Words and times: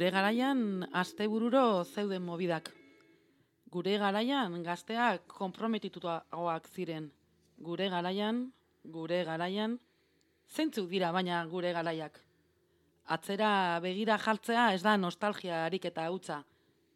Gure 0.00 0.14
garaian 0.16 0.60
astebururo 0.96 1.84
zeuden 1.84 2.22
mobidak. 2.24 2.70
Gure 3.68 3.98
garaian 4.00 4.54
gazteak 4.64 5.26
konprometituagoak 5.28 6.70
ziren. 6.72 7.10
Gure 7.66 7.88
garaian, 7.92 8.38
gure 8.94 9.18
garaian, 9.28 9.74
zeintzuk 10.48 10.88
dira 10.88 11.10
baina 11.12 11.42
gure 11.50 11.74
garaiak. 11.76 12.16
Atzera 13.16 13.50
begira 13.84 14.16
jartzea 14.24 14.70
ez 14.72 14.80
da 14.86 14.96
nostalgia 14.96 15.66
ariketa 15.66 16.08
hutza. 16.08 16.38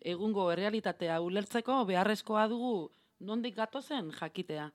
Egungo 0.00 0.48
errealitatea 0.54 1.20
ulertzeko 1.20 1.82
beharrezkoa 1.92 2.46
dugu 2.54 2.88
nondik 3.20 3.60
gatozen 3.60 4.08
jakitea. 4.16 4.70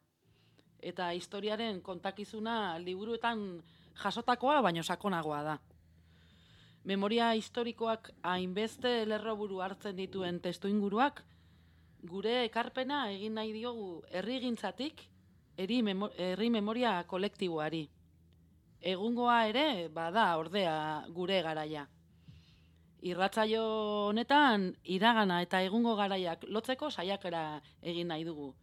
Eta 0.94 1.10
historiaren 1.18 1.82
kontakizuna 1.82 2.78
liburuetan 2.78 3.44
jasotakoa 4.06 4.62
baino 4.70 4.86
sakonagoa 4.86 5.44
da. 5.50 5.60
Memoria 6.84 7.34
historikoak 7.36 8.10
hainbeste 8.24 9.06
lerroburu 9.06 9.60
hartzen 9.62 9.98
dituen 9.98 10.40
testu 10.40 10.70
inguruak, 10.72 11.24
gure 12.08 12.46
ekarpena 12.46 13.10
egin 13.12 13.34
nahi 13.36 13.52
diogu 13.54 14.04
herrigintzatik 14.12 15.04
herri 15.58 15.82
memo 15.84 16.10
herri 16.18 16.50
memoria 16.50 17.04
kolektiboari. 17.04 17.90
Egungoa 18.80 19.40
ere 19.50 19.90
bada 19.90 20.38
ordea 20.40 20.76
gure 21.12 21.42
garaia. 21.44 21.86
Irratzaio 23.02 23.64
honetan 24.08 24.70
iragana 24.84 25.42
eta 25.42 25.62
egungo 25.64 25.96
garaiak 26.00 26.46
lotzeko 26.48 26.90
saiakera 26.90 27.44
egin 27.82 28.08
nahi 28.08 28.24
dugu. 28.24 28.54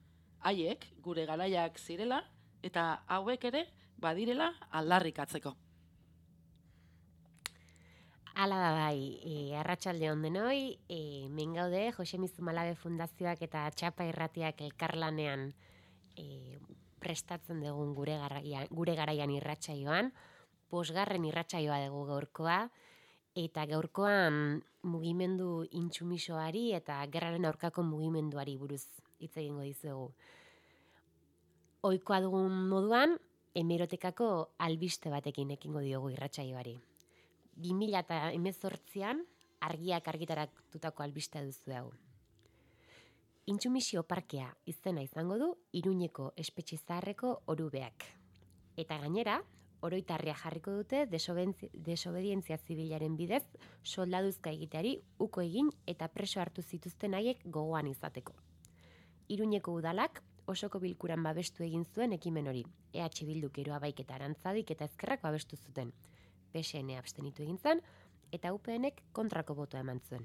Haiek 0.40 0.88
gure 1.04 1.26
garaiak 1.26 1.78
zirela 1.78 2.22
eta 2.62 2.88
hauek 3.06 3.44
ere 3.44 3.66
badirela 4.00 4.52
aldarrikatzeko. 4.70 5.54
Ala 8.36 8.56
da 8.60 8.72
bai, 8.76 9.16
e, 9.24 9.56
arratsalde 9.56 10.10
on 10.12 10.20
denoi, 10.20 10.76
e, 10.92 11.24
men 11.32 11.54
gaude 11.56 11.78
Jose 11.96 12.18
Mizumalabe 12.20 12.74
Fundazioak 12.76 13.40
eta 13.46 13.62
Txapa 13.72 14.04
Irratiak 14.04 14.58
elkarlanean 14.60 15.46
e, 16.20 16.58
prestatzen 17.00 17.62
dugun 17.64 17.94
gure 17.96 18.18
garaian, 18.20 18.66
gure 18.68 18.92
garaian 18.98 19.30
irratsaioan, 19.32 20.10
posgarren 20.68 21.24
irratsaioa 21.24 21.78
dugu 21.86 22.02
gaurkoa 22.10 22.58
eta 23.40 23.64
gaurkoan 23.70 24.60
mugimendu 24.84 25.64
intsumisoari 25.80 26.74
eta 26.76 26.98
gerraren 27.14 27.48
aurkako 27.48 27.86
mugimenduari 27.88 28.58
buruz 28.60 28.82
hitz 29.16 29.32
egingo 29.32 29.64
dizugu. 29.64 30.10
Ohikoa 31.88 32.20
dugun 32.26 32.68
moduan, 32.68 33.16
hemerotekako 33.56 34.28
albiste 34.68 35.08
batekin 35.08 35.56
ekingo 35.56 35.80
diogu 35.80 36.12
irratsaioari. 36.12 36.76
2018an 37.56 39.22
argiak 39.60 40.08
argitaratutako 40.08 41.02
albistea 41.02 41.44
duzu 41.44 41.72
hau. 41.72 41.90
Intsumisio 43.46 44.02
parkea 44.02 44.48
izena 44.66 45.02
izango 45.06 45.38
du 45.38 45.52
Iruñeko 45.72 46.32
espetxe 46.36 46.76
zaharreko 46.78 47.42
orubeak. 47.46 48.04
Eta 48.76 48.98
gainera, 48.98 49.36
oroitarria 49.86 50.34
jarriko 50.34 50.72
dute 50.80 51.04
desobedientzia 51.06 52.58
zibilaren 52.58 53.16
bidez 53.16 53.44
soldaduzka 53.84 54.50
egiteari 54.50 54.96
uko 55.18 55.44
egin 55.44 55.70
eta 55.86 56.08
preso 56.08 56.40
hartu 56.40 56.62
zituzten 56.62 57.14
haiek 57.14 57.44
gogoan 57.44 57.86
izateko. 57.92 58.34
Iruñeko 59.28 59.72
udalak 59.78 60.22
osoko 60.46 60.80
bilkuran 60.82 61.22
babestu 61.22 61.64
egin 61.66 61.84
zuen 61.84 62.12
ekimen 62.12 62.48
hori. 62.48 62.64
EH 62.92 63.24
Bilduk 63.26 63.58
eroa 63.58 63.78
baiketa 63.82 64.14
arantzadik 64.14 64.70
eta 64.70 64.86
ezkerrak 64.90 65.22
babestu 65.22 65.56
zuten. 65.56 65.92
PSN 66.56 66.96
abstenitu 66.96 67.44
egin 67.44 67.58
zen, 67.58 67.82
eta 68.32 68.52
UPNek 68.56 69.02
kontrako 69.12 69.54
botoa 69.54 69.84
eman 69.84 70.00
zuen. 70.00 70.24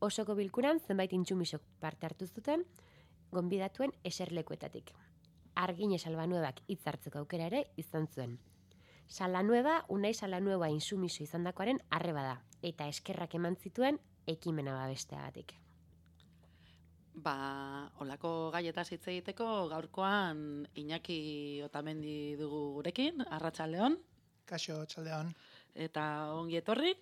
Osoko 0.00 0.36
bilkuran 0.38 0.78
zenbait 0.80 1.12
intsumisok 1.12 1.62
parte 1.82 2.06
hartu 2.06 2.26
zuten, 2.26 2.64
gonbidatuen 3.34 3.92
eserlekuetatik. 4.06 4.92
Argine 5.58 5.98
salbanuebak 5.98 6.62
hitzartzeko 6.70 7.18
aukera 7.18 7.48
ere 7.50 7.64
izan 7.76 8.06
zuen. 8.06 8.38
Salanueba, 9.08 9.84
unai 9.88 10.12
salanueba 10.14 10.68
insumiso 10.70 11.24
izan 11.24 11.48
dakoaren 11.48 11.80
arreba 11.90 12.22
da, 12.22 12.36
eta 12.62 12.86
eskerrak 12.92 13.34
eman 13.34 13.56
zituen 13.56 13.98
ekimena 14.28 14.76
babesteagatik. 14.76 15.54
Ba, 17.18 17.90
olako 18.04 18.52
gaieta 18.54 18.84
hitz 18.86 19.02
egiteko 19.10 19.66
gaurkoan 19.72 20.68
Iñaki 20.78 21.62
Otamendi 21.66 22.36
dugu 22.38 22.60
gurekin, 22.76 23.24
Arratsaldeon. 23.26 23.98
Kaixo, 24.48 24.80
txaldean. 24.88 25.32
Eta 25.76 26.04
ongi 26.34 26.58
etorri. 26.60 26.94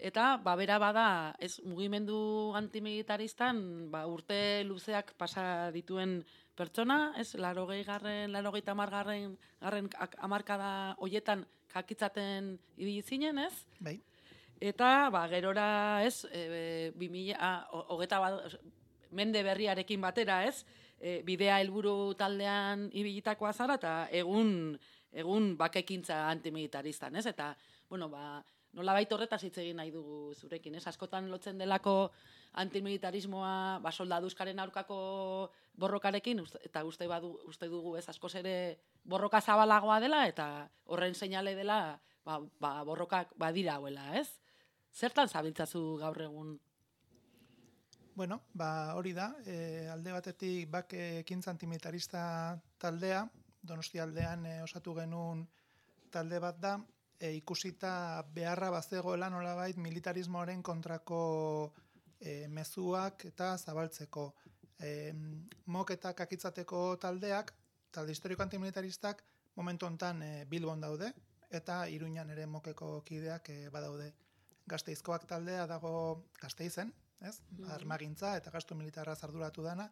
Eta, 0.00 0.38
ba, 0.40 0.54
bera 0.56 0.78
bada, 0.80 1.36
ez 1.38 1.60
mugimendu 1.68 2.18
antimilitaristan, 2.56 3.90
ba, 3.92 4.06
urte 4.08 4.64
luzeak 4.64 5.12
pasa 5.20 5.68
dituen 5.74 6.22
pertsona, 6.56 7.12
ez, 7.20 7.34
laro 7.36 7.66
gehi 7.68 7.84
garren, 7.84 8.32
laro 8.32 8.52
gehi 8.54 8.64
garren, 8.64 9.36
garren 9.60 9.90
amarkada 10.18 10.96
hoietan 10.98 11.44
kakitzaten 11.68 12.54
ibili 12.76 13.02
zinen, 13.02 13.38
ez? 13.38 13.66
Bai. 13.78 13.98
Eta, 14.60 15.10
ba, 15.12 15.26
gerora, 15.28 16.02
ez, 16.04 16.24
e, 16.32 16.92
bi 16.96 17.10
mila, 17.12 17.66
hogeta 17.70 18.20
bat, 18.20 18.56
mende 19.12 19.42
berriarekin 19.44 20.00
batera, 20.00 20.44
ez? 20.48 20.64
E, 21.00 21.20
bidea 21.24 21.60
helburu 21.60 22.14
taldean 22.16 22.88
ibilitakoa 22.92 23.52
zara, 23.52 23.76
eta 23.80 23.94
egun, 24.12 24.78
egun 25.12 25.56
bakekintza 25.58 26.28
antimilitaristan, 26.30 27.16
ez? 27.16 27.26
Eta, 27.26 27.54
bueno, 27.88 28.08
ba, 28.10 28.42
nola 28.78 28.94
baita 28.94 29.16
horretaz 29.16 29.42
hitz 29.44 29.56
egin 29.58 29.80
nahi 29.80 29.90
dugu 29.90 30.34
zurekin, 30.34 30.76
ez? 30.78 30.86
Askotan 30.86 31.30
lotzen 31.30 31.58
delako 31.58 32.12
antimilitarismoa, 32.62 33.80
ba, 33.82 33.92
soldaduzkaren 33.92 34.58
aurkako 34.62 35.00
borrokarekin, 35.80 36.42
eta 36.62 36.84
uste, 36.86 37.08
badu, 37.10 37.34
uste 37.50 37.68
dugu, 37.70 37.96
ez, 37.98 38.06
askoz 38.08 38.34
ere 38.42 38.54
borroka 39.04 39.40
zabalagoa 39.40 40.00
dela, 40.00 40.26
eta 40.28 40.68
horren 40.86 41.14
seinale 41.14 41.54
dela, 41.58 41.98
ba, 42.24 42.40
ba, 42.60 42.74
borrokak 42.86 43.34
badira 43.38 43.78
hauela, 43.78 44.12
ez? 44.20 44.28
Zertan 44.94 45.28
zabiltzazu 45.28 45.96
gaur 46.00 46.22
egun? 46.22 46.58
Bueno, 48.14 48.42
ba, 48.52 48.94
hori 48.98 49.14
da, 49.16 49.30
e, 49.46 49.86
alde 49.88 50.12
batetik 50.12 50.68
bak 50.70 50.92
ekintza 50.98 51.52
antimilitarista 51.54 52.22
taldea, 52.82 53.22
donosti 53.62 54.00
aldean 54.00 54.46
e, 54.46 54.62
osatu 54.62 54.94
genuen 54.94 55.46
talde 56.10 56.40
bat 56.42 56.58
da, 56.60 56.74
e, 57.20 57.32
ikusita 57.36 58.24
beharra 58.34 58.70
bazegoela 58.70 59.30
nolabait 59.30 59.76
militarismoaren 59.76 60.62
kontrako 60.62 61.20
e, 62.20 62.48
mezuak 62.48 63.26
eta 63.30 63.56
zabaltzeko. 63.58 64.30
E, 64.80 65.12
mok 65.66 65.92
eta 65.96 66.14
kakitzateko 66.16 66.96
taldeak, 67.02 67.52
talde 67.92 68.16
historiko 68.16 68.42
antimilitaristak, 68.42 69.22
momentu 69.56 69.86
hontan 69.86 70.22
e, 70.22 70.32
Bilbon 70.48 70.80
daude, 70.80 71.12
eta 71.50 71.84
Iruñan 71.90 72.30
ere 72.30 72.46
mokeko 72.46 73.00
kideak 73.04 73.50
e, 73.50 73.60
badaude. 73.70 74.12
Gazteizkoak 74.70 75.26
taldea 75.26 75.66
dago 75.66 75.92
gazteizen, 76.40 76.92
ez? 77.20 77.40
Mm 77.50 77.70
Armagintza 77.74 78.36
eta 78.38 78.50
gastu 78.54 78.74
militarra 78.78 79.16
zarduratu 79.16 79.62
dana, 79.66 79.90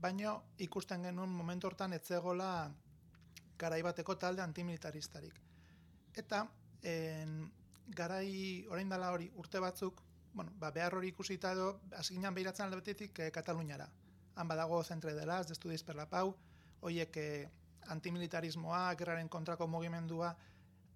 baino 0.00 0.34
ikusten 0.58 1.02
genuen 1.02 1.30
momentu 1.30 1.66
hortan 1.68 1.92
etzegola 1.92 2.50
garaibateko 3.58 4.16
talde 4.16 4.42
antimilitaristarik. 4.42 5.40
Eta 6.16 6.44
en, 6.82 7.50
garai 7.94 8.66
orain 8.70 8.88
dela 8.88 9.12
hori 9.12 9.30
urte 9.36 9.60
batzuk, 9.60 10.02
bueno, 10.32 10.52
ba, 10.60 10.70
behar 10.70 10.94
hori 10.94 11.08
ikusita 11.12 11.52
edo, 11.56 11.80
asiginan 11.96 12.34
behiratzen 12.34 12.66
alde 12.66 12.80
betetik 12.82 13.18
e, 13.18 13.30
Kataluniara. 13.34 13.88
Han 14.38 14.48
badago 14.48 14.82
zentre 14.84 15.14
dela, 15.14 15.40
ez 15.40 15.48
destu 15.48 15.72
per 15.86 15.96
la 15.96 16.06
pau, 16.06 16.36
oiek 16.80 17.16
e, 17.16 17.48
antimilitarismoa, 17.88 18.94
gerraren 18.94 19.28
kontrako 19.28 19.66
mugimendua, 19.66 20.36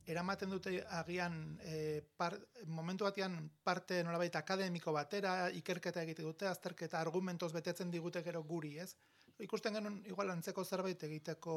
eramaten 0.06 0.50
dute 0.50 0.84
agian 0.98 1.58
e, 1.62 2.02
par, 2.16 2.36
momentu 2.66 3.04
batean 3.04 3.50
parte 3.64 4.02
nolabait 4.04 4.34
akademiko 4.36 4.92
batera, 4.92 5.50
ikerketa 5.50 6.02
egite 6.02 6.22
dute, 6.22 6.46
azterketa 6.46 7.00
argumentoz 7.00 7.52
betetzen 7.52 7.90
digute 7.90 8.22
gero 8.22 8.42
guri, 8.42 8.78
ez? 8.78 8.94
Ikusten 9.42 9.74
genuen 9.74 10.00
igual 10.06 10.30
antzeko 10.30 10.64
zerbait 10.64 11.02
egiteko 11.08 11.54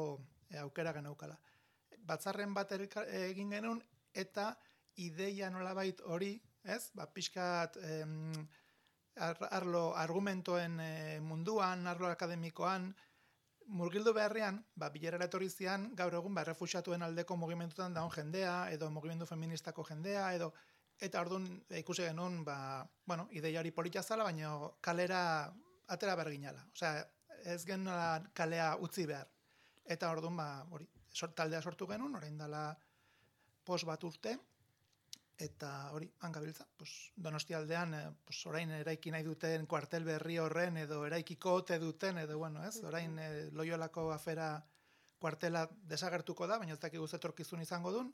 e, 0.50 0.58
aukera 0.58 0.92
genaukala. 0.96 1.36
Batzarren 2.06 2.54
bat 2.54 2.72
egin 2.74 3.50
genuen 3.54 3.82
eta 4.14 4.52
ideia 5.02 5.50
nolabait 5.50 6.00
hori, 6.04 6.34
ez? 6.64 6.90
Ba, 6.94 7.06
pixkat 7.06 7.76
em, 7.84 8.32
arlo 9.16 9.90
argumentoen 9.96 10.80
e, 10.80 10.92
munduan, 11.20 11.86
arlo 11.86 12.08
akademikoan, 12.10 12.90
murgildu 13.66 14.12
beharrean, 14.14 14.60
ba, 14.74 14.90
bilera 14.94 15.18
etorri 15.24 15.50
zian, 15.50 15.90
gaur 15.98 16.14
egun, 16.14 16.34
ba, 16.34 16.44
refusatuen 16.46 17.02
aldeko 17.02 17.36
mugimendutan 17.36 17.94
daun 17.94 18.10
jendea, 18.14 18.70
edo 18.72 18.90
mugimendu 18.90 19.26
feministako 19.26 19.84
jendea, 19.88 20.28
edo, 20.34 20.52
eta 21.00 21.20
orduan 21.20 21.48
ikusi 21.80 22.06
genuen, 22.06 22.42
ba, 22.44 22.58
bueno, 23.06 23.28
ideiari 23.32 23.72
polita 23.72 24.02
zala, 24.02 24.24
baina 24.24 24.54
kalera 24.80 25.20
atera 25.88 26.16
berginala. 26.18 26.64
Osea, 26.74 27.04
ez 27.46 27.62
genuen 27.66 28.28
kalea 28.34 28.74
utzi 28.82 29.06
behar. 29.06 29.30
Eta 29.86 30.10
orduan, 30.10 30.36
ba, 30.36 30.48
hori, 30.74 30.88
taldea 31.38 31.62
sortu 31.62 31.86
genuen, 31.86 32.14
orain 32.18 32.36
dela 32.38 32.68
pos 33.66 33.82
bat 33.86 34.02
urte, 34.04 34.34
eta 35.38 35.70
hori, 35.92 36.08
hangabiltza, 36.26 36.66
pues, 36.78 36.92
donosti 37.16 37.54
aldean, 37.54 37.94
eh, 37.94 38.04
pues, 38.24 38.40
orain 38.50 38.70
eraiki 38.80 39.12
nahi 39.12 39.24
duten 39.26 39.66
kuartel 39.66 40.04
berri 40.04 40.38
horren, 40.42 40.78
edo 40.80 41.04
eraikiko 41.06 41.58
ote 41.60 41.78
duten, 41.78 42.18
edo 42.18 42.38
bueno, 42.38 42.64
ez, 42.64 42.82
orain 42.84 43.18
eh, 43.18 43.48
loiolako 43.52 44.10
afera 44.12 44.50
kuartela 45.18 45.66
desagertuko 45.92 46.46
da, 46.46 46.58
baina 46.58 46.74
ez 46.74 46.80
dakigu 46.80 47.06
zetorkizun 47.08 47.62
izango 47.62 47.92
dun, 47.92 48.12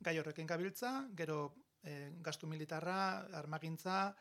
gai 0.00 0.18
horrekin 0.18 0.46
gabiltza, 0.50 0.92
gero 1.16 1.54
eh, 1.82 2.10
gastu 2.26 2.48
militarra, 2.50 2.98
armagintza, 3.40 4.14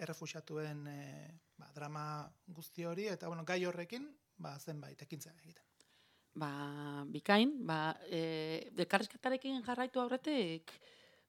errefusiatuen 0.00 0.86
eh, 0.88 1.30
ba, 1.60 1.70
drama 1.76 2.04
guzti 2.46 2.84
hori, 2.88 3.06
eta 3.12 3.28
bueno, 3.28 3.44
gai 3.44 3.60
horrekin, 3.68 4.08
ba, 4.40 4.56
zenbait, 4.58 5.02
ekintzea 5.06 5.36
egiten. 5.44 5.66
Ba, 6.40 6.50
bikain, 7.10 7.52
ba, 7.66 7.80
e, 8.06 8.70
dekarrizketarekin 8.78 9.62
jarraitu 9.66 10.00
aurretik, 10.00 10.72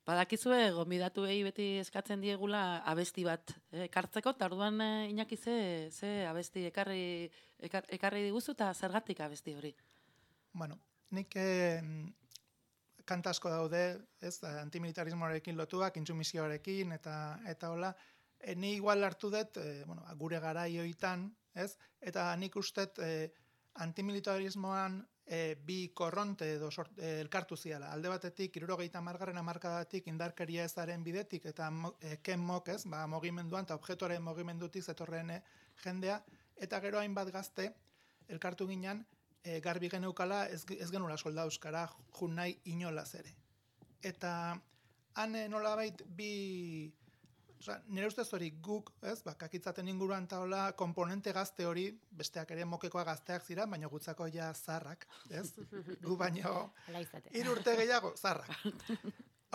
Badakizue, 0.02 0.72
gomidatuei 0.74 1.44
beti 1.46 1.66
eskatzen 1.78 2.24
diegula 2.24 2.82
abesti 2.90 3.22
bat 3.28 3.54
ekartzeko, 3.86 4.34
eta 4.34 4.48
orduan 4.50 4.82
eh, 4.82 5.10
inaki 5.12 5.38
ze, 5.38 5.58
ze 5.94 6.10
abesti 6.26 6.66
ekarri, 6.72 7.30
ekar, 7.70 7.86
ekarri 7.98 8.24
diguzu 8.26 8.56
eta 8.56 8.72
zergatik 8.74 9.22
abesti 9.22 9.54
hori? 9.60 9.72
Bueno, 10.58 10.80
nik 11.14 11.38
eh, 11.38 11.84
kantasko 13.06 13.54
daude, 13.54 13.84
ez, 14.20 14.40
antimilitarismoarekin 14.50 15.60
lotuak, 15.60 16.02
intsumisioarekin, 16.02 16.98
eta 16.98 17.16
eta 17.54 17.70
hola, 17.70 17.94
e, 18.42 18.56
ni 18.56 18.74
igual 18.76 19.04
hartu 19.04 19.30
dut, 19.30 19.58
e, 19.58 19.84
bueno, 19.86 20.04
gure 20.18 20.40
garaioitan, 20.40 21.30
ez, 21.54 21.76
eta 22.00 22.30
nik 22.40 22.56
ustet 22.56 23.00
e, 23.00 23.32
antimilitarismoan 23.84 25.00
e, 25.26 25.56
bi 25.56 25.92
korronte 25.96 26.48
edo 26.56 26.72
sort, 26.72 26.98
e, 27.00 27.20
elkartu 27.22 27.56
ziala. 27.56 27.92
Alde 27.94 28.10
batetik, 28.12 28.58
irurogeita 28.60 29.02
margarren 29.02 29.40
amarkadatik 29.40 30.08
indarkeria 30.12 30.66
ezaren 30.68 31.04
bidetik 31.04 31.46
eta 31.52 31.70
e, 32.00 32.18
ken 32.24 32.44
mok 32.44 32.72
ez, 32.76 32.84
ba, 32.86 33.06
mogimenduan 33.08 33.68
eta 33.68 33.78
objektuaren 33.80 34.24
mogimendutik 34.24 34.84
zetorren 34.84 35.38
jendea, 35.84 36.22
eta 36.58 36.80
gero 36.84 37.00
hainbat 37.00 37.32
gazte 37.32 37.72
elkartu 38.30 38.68
ginen 38.68 39.06
e, 39.44 39.60
garbi 39.60 39.90
geneukala 39.90 40.46
ez, 40.48 40.64
ez 40.78 40.90
genula 40.92 41.18
solda 41.18 41.46
euskara 41.48 41.88
jun 42.18 42.36
nahi 42.36 42.58
inolaz 42.74 43.14
ere. 43.16 43.36
Eta 44.02 44.34
han 45.22 45.36
nolabait 45.52 46.02
bi 46.08 46.92
Osa, 47.62 47.76
nire 47.94 48.08
ustez 48.10 48.24
hori 48.34 48.48
guk, 48.66 48.88
ez, 49.06 49.20
ba, 49.22 49.36
kakitzaten 49.38 49.90
inguruan 49.92 50.26
taola, 50.26 50.72
komponente 50.74 51.30
gazte 51.36 51.68
hori, 51.70 51.84
besteak 52.18 52.50
ere 52.56 52.64
mokekoa 52.66 53.04
gazteak 53.06 53.44
zira, 53.46 53.68
baina 53.70 53.90
gutzako 53.92 54.26
ja 54.34 54.48
zarrak, 54.56 55.04
ez? 55.30 55.52
Gu 56.08 56.16
baino, 56.18 56.72
irurte 57.38 57.76
gehiago, 57.78 58.16
zarrak. 58.18 58.50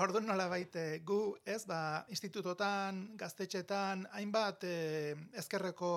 Orduan 0.04 0.28
nola 0.30 0.46
baite, 0.52 0.84
gu, 1.08 1.16
ez, 1.42 1.64
ba, 1.66 1.78
institutotan, 2.14 3.00
gaztetxetan, 3.18 4.04
hainbat 4.14 4.66
eh, 4.68 5.16
ezkerreko 5.42 5.90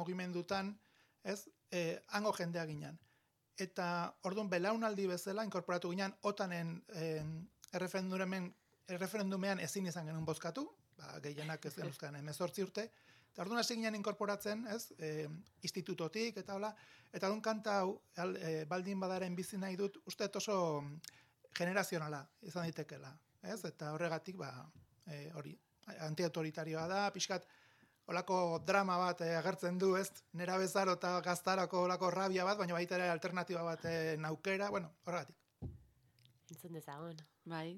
mogimendutan, 0.00 0.72
ez, 1.22 1.44
eh, 1.70 2.00
hango 2.18 2.32
jendea 2.40 2.64
ginen. 2.66 2.98
Eta 3.54 3.86
orduan 4.26 4.50
belaunaldi 4.50 5.06
bezala, 5.12 5.46
inkorporatu 5.46 5.94
ginen, 5.94 6.16
otanen 6.26 6.74
eh, 6.96 7.22
erreferendumean 7.76 9.62
ezin 9.68 9.86
izan 9.92 10.10
genuen 10.10 10.26
bozkatu, 10.26 10.66
ba, 10.98 11.18
gehienak 11.24 11.64
ez 11.68 11.74
genuzkan 11.76 12.16
emezortzi 12.20 12.64
urte, 12.64 12.88
eta 13.32 13.44
orduan 13.44 13.60
hasi 13.60 13.76
ginen 13.76 13.98
inkorporatzen, 13.98 14.64
ez, 14.72 14.92
e, 14.98 15.26
institutotik, 15.68 16.40
eta 16.42 16.56
hola, 16.56 16.72
eta 17.12 17.28
orduan 17.28 17.44
kanta 17.44 17.80
hau, 17.82 17.92
e, 18.16 18.64
baldin 18.68 19.00
badaren 19.00 19.36
bizi 19.36 19.60
nahi 19.60 19.76
dut, 19.76 20.00
uste 20.06 20.30
oso 20.40 20.56
generazionala 21.56 22.24
izan 22.42 22.66
ditekela, 22.70 23.12
ez, 23.42 23.62
eta 23.64 23.92
horregatik, 23.92 24.40
ba, 24.40 24.50
e, 25.06 25.26
hori, 25.36 25.56
antiautoritarioa 26.08 26.86
da, 26.90 27.04
pixkat, 27.14 27.46
olako 28.06 28.62
drama 28.66 28.96
bat 28.98 29.20
e, 29.20 29.32
agertzen 29.38 29.78
du, 29.82 29.94
ez, 29.98 30.08
nera 30.38 30.58
bezaro 30.62 30.94
eta 30.98 31.18
gaztarako 31.26 31.84
olako 31.88 32.10
rabia 32.14 32.46
bat, 32.48 32.58
baina 32.58 32.78
baita 32.78 32.98
ere 32.98 33.10
alternatiba 33.10 33.66
bat 33.66 33.84
e, 33.90 34.16
naukera, 34.22 34.70
bueno, 34.70 34.92
horregatik. 35.04 35.36
Entzun 36.50 36.78
dezagun. 36.78 37.22
Bai. 37.44 37.76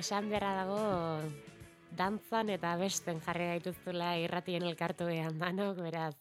Esan 0.00 0.30
beharra 0.32 0.64
dago 0.64 0.80
dantzan 1.96 2.50
eta 2.54 2.74
besten 2.80 3.20
jarri 3.24 3.50
gaituztula 3.52 4.14
irratien 4.22 4.64
elkartuean 4.64 5.38
danok, 5.40 5.80
beraz, 5.86 6.14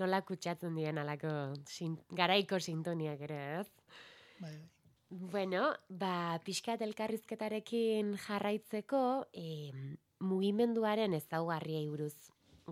nola 0.00 0.20
kutsatzen 0.26 0.76
dien 0.76 0.98
alako 1.00 1.32
sin, 1.70 1.96
garaiko 2.12 2.60
sintoniak 2.60 3.22
ere, 3.28 3.42
ez? 3.60 3.68
Bai, 4.40 4.52
bai. 4.52 4.64
Bueno, 5.08 5.68
ba, 5.88 6.40
pixkat 6.42 6.80
elkarrizketarekin 6.82 8.16
jarraitzeko, 8.24 9.02
e, 9.30 9.70
mugimenduaren 10.18 11.14
ezaugarriei 11.14 11.84
buruz 11.86 12.16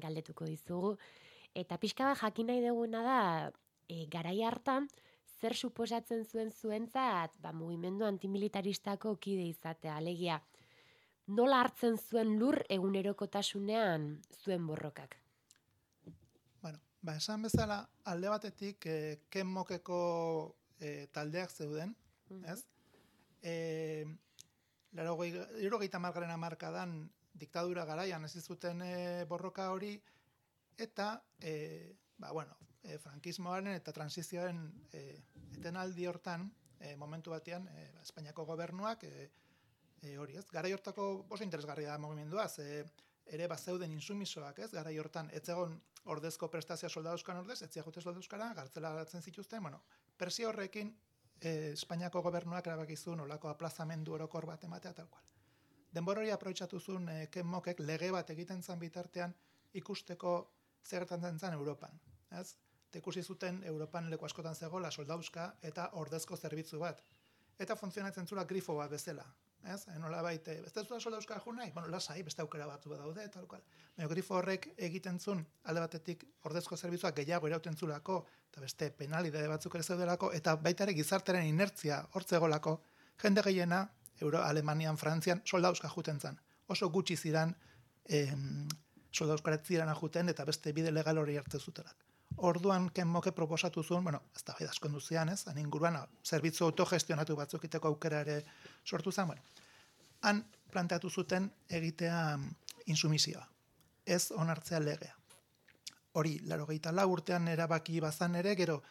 galdetuko 0.03 0.49
dizugu. 0.49 0.97
Eta 1.55 1.79
pixka 1.79 2.09
bat 2.09 2.19
jakin 2.19 2.51
nahi 2.51 2.65
duguna 2.65 3.05
da, 3.07 3.21
e, 3.87 4.09
garai 4.11 4.41
hartan, 4.43 4.91
zer 5.45 5.57
suposatzen 5.57 6.25
zuen 6.25 6.51
zuentzat, 6.53 7.37
ba, 7.45 7.53
mugimendu 7.53 8.07
antimilitaristako 8.09 9.17
kide 9.21 9.45
izatea, 9.51 9.99
alegia, 10.01 10.39
nola 11.37 11.61
hartzen 11.65 11.99
zuen 12.01 12.39
lur 12.41 12.63
egunerokotasunean 12.73 14.07
zuen 14.41 14.65
borrokak? 14.69 15.19
Bueno, 16.63 16.81
ba, 17.05 17.17
esan 17.21 17.45
bezala, 17.45 17.83
alde 18.13 18.33
batetik, 18.33 18.89
e, 18.89 18.97
ken 19.29 19.51
mokeko 19.53 20.01
e, 20.81 21.11
taldeak 21.13 21.53
zeuden, 21.53 21.93
ez? 22.49 22.63
E, 23.45 23.55
laro 24.97 25.19
gehieta 25.21 26.01
margaren 26.01 26.33
amarkadan 26.33 27.03
diktadura 27.37 27.85
garaian 27.85 28.25
ez 28.25 28.39
zuten 28.41 28.81
e, 28.87 28.95
borroka 29.29 29.69
hori, 29.77 29.99
eta, 30.81 31.19
e, 31.41 31.53
ba, 32.17 32.33
bueno, 32.33 32.57
e, 32.85 32.99
frankismoaren 33.03 33.75
eta 33.75 33.93
transizioaren 33.97 34.61
e, 34.93 35.05
etenaldi 35.59 36.07
hortan, 36.07 36.47
e, 36.79 36.95
momentu 37.01 37.33
batean, 37.33 37.67
e, 37.69 37.89
Espainiako 38.03 38.45
gobernuak, 38.45 39.05
e, 39.09 39.31
e, 40.03 40.19
hori 40.19 40.37
ez, 40.37 40.45
gara 40.53 40.71
hortako 40.73 41.09
oso 41.29 41.45
interesgarria 41.45 41.95
da 41.95 41.99
mugimendua, 41.99 42.49
ze 42.49 42.85
ere 43.25 43.49
bazeuden 43.49 43.93
insumisoak, 43.93 44.59
ez, 44.67 44.71
gara 44.73 44.93
hortan, 45.01 45.31
etzegon 45.33 45.79
ordezko 46.13 46.51
prestazioa 46.53 46.91
soldauzkan 46.91 47.41
ordez, 47.41 47.63
etzia 47.65 47.83
jute 47.83 48.03
soldauzkara, 48.05 48.53
gartzela 48.55 48.93
zituzten, 49.21 49.63
bueno, 49.63 49.81
persio 50.17 50.51
horrekin 50.51 50.93
e, 51.41 51.73
Espainiako 51.73 52.23
gobernuak 52.23 52.67
erabakizun 52.67 53.25
olako 53.25 53.49
aplazamendu 53.49 54.15
orokor 54.19 54.47
bat 54.47 54.65
ematea 54.65 54.93
tal 54.93 55.09
cual. 55.09 55.25
Denbor 55.95 56.19
hori 56.19 56.31
aprobetxatu 56.35 56.81
zuen 56.81 57.09
e, 57.09 57.17
Ken 57.31 57.47
Mokek 57.47 57.81
lege 57.81 58.11
bat 58.13 58.31
egiten 58.35 58.63
zan 58.63 58.79
bitartean 58.79 59.35
ikusteko 59.81 60.35
zertan 60.85 61.23
zen 61.39 61.55
Europan. 61.55 62.01
Ez? 62.31 62.55
Eta 62.95 63.01
ikusi 63.03 63.23
zuten 63.27 63.57
Europan 63.67 64.05
leku 64.07 64.23
askotan 64.25 64.55
zegoela 64.55 64.91
soldauska 64.95 65.45
eta 65.67 65.89
ordezko 65.99 66.37
zerbitzu 66.37 66.79
bat. 66.79 67.01
Eta 67.59 67.75
funtzionatzen 67.75 68.29
zula 68.31 68.45
grifo 68.45 68.77
bat 68.77 68.93
bezala. 68.93 69.25
Ez? 69.73 69.81
Enola 69.97 70.21
baite, 70.23 70.55
ez 70.69 70.71
da 70.77 70.85
soldauska 71.01 71.41
jo 71.43 71.55
nahi? 71.57 71.73
Bueno, 71.75 71.89
lasai, 71.91 72.23
beste 72.23 72.45
aukera 72.45 72.69
batzu 72.71 72.95
daude, 72.95 73.27
tal 73.35 73.49
cual. 73.51 73.65
Baina 73.97 74.09
grifo 74.13 74.39
horrek 74.39 74.71
egiten 74.77 75.19
zuen 75.19 75.43
alde 75.65 75.83
batetik 75.83 76.25
ordezko 76.45 76.77
zerbitzuak 76.77 77.19
gehiago 77.19 77.51
erauten 77.51 77.75
zulako, 77.77 78.21
eta 78.53 78.63
beste 78.69 78.93
penalidade 79.03 79.51
batzuk 79.57 79.75
ere 79.75 79.91
zeudelako, 79.91 80.31
eta 80.39 80.55
baita 80.55 80.87
ere 80.87 80.95
gizarteren 80.95 81.51
inertzia 81.51 81.99
hortzegolako, 82.13 82.79
jende 83.27 83.43
gehiena, 83.51 83.85
Euro, 84.23 84.39
Alemanian, 84.45 85.03
Frantzian, 85.03 85.43
soldauska 85.45 85.91
juten 85.99 86.21
zan. 86.21 86.39
Oso 86.69 86.93
gutxi 86.95 87.17
ziran 87.17 87.59
em, 88.07 88.69
soldauskaret 89.11 89.67
ziren 89.67 89.89
ajuten, 89.89 90.29
eta 90.29 90.45
beste 90.45 90.73
bide 90.73 90.95
legal 90.95 91.19
hori 91.19 91.43
hartze 91.43 91.59
zutelak. 91.59 92.14
Orduan, 92.37 92.91
Ken 92.91 93.09
Moke 93.09 93.33
proposatu 93.33 93.83
zuen, 93.83 94.03
bueno, 94.05 94.23
ez 94.35 94.43
da 94.45 94.57
bai 94.59 94.67
asko 94.67 94.89
duzian, 94.89 95.29
ez, 95.29 95.47
han 95.47 95.59
inguruan, 95.59 95.97
zerbitzu 96.25 96.65
autogestionatu 96.65 97.37
batzuk 97.37 97.65
iteko 97.65 97.89
aukera 97.89 98.21
ere 98.21 98.43
sortu 98.85 99.13
zen, 99.13 99.27
bueno, 99.27 99.43
han 100.23 100.45
planteatu 100.73 101.11
zuten 101.11 101.51
egitea 101.69 102.39
insumizioa, 102.87 103.47
ez 104.05 104.33
onartzea 104.33 104.81
legea. 104.81 105.15
Hori, 106.15 106.39
laro 106.45 106.67
lau 106.93 107.11
urtean 107.11 107.49
erabaki 107.49 108.01
bazan 108.01 108.35
ere, 108.37 108.55
gero, 108.57 108.83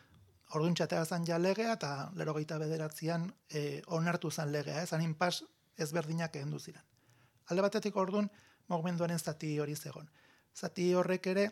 orduan 0.53 0.75
txatea 0.75 1.03
ja 1.25 1.37
legea, 1.37 1.73
eta 1.73 2.11
laro 2.15 2.33
bederatzean 2.33 3.33
e, 3.49 3.81
onartu 3.87 4.31
zan 4.31 4.51
legea, 4.51 4.83
ez, 4.83 4.93
han 4.93 5.01
inpas 5.01 5.43
ezberdinak 5.77 6.35
egin 6.35 6.51
duziren. 6.51 6.83
Alde 7.49 7.61
batetik 7.61 7.95
orduan, 7.95 8.29
mogumenduaren 8.67 9.19
zati 9.19 9.59
hori 9.59 9.75
zegon. 9.75 10.09
Zati 10.55 10.93
horrek 10.93 11.27
ere, 11.27 11.51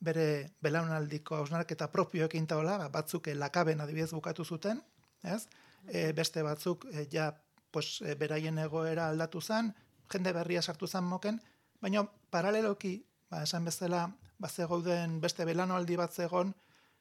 bere 0.00 0.50
belaunaldiko 0.64 1.36
hausnarketa 1.36 1.88
propioekin 1.92 2.46
taola, 2.46 2.78
ba, 2.78 2.88
batzuk 2.88 3.28
e, 3.28 3.34
lakaben 3.34 3.80
adibidez 3.80 4.10
bukatu 4.16 4.44
zuten, 4.44 4.80
ez? 5.22 5.46
E, 5.86 6.12
beste 6.16 6.42
batzuk 6.42 6.86
e, 6.92 7.06
ja 7.12 7.30
pues, 7.70 8.00
e, 8.00 8.14
beraien 8.16 8.58
egoera 8.58 9.10
aldatu 9.10 9.40
zen, 9.40 9.74
jende 10.12 10.32
berria 10.32 10.62
sartu 10.62 10.88
zen 10.88 11.04
moken, 11.04 11.40
baina 11.80 12.06
paraleloki, 12.30 12.96
ba, 13.30 13.42
esan 13.44 13.68
bezala, 13.68 14.06
bazegouden 14.40 15.20
beste 15.20 15.44
belanoaldi 15.44 15.98
bat 16.00 16.16
zegon, 16.16 16.54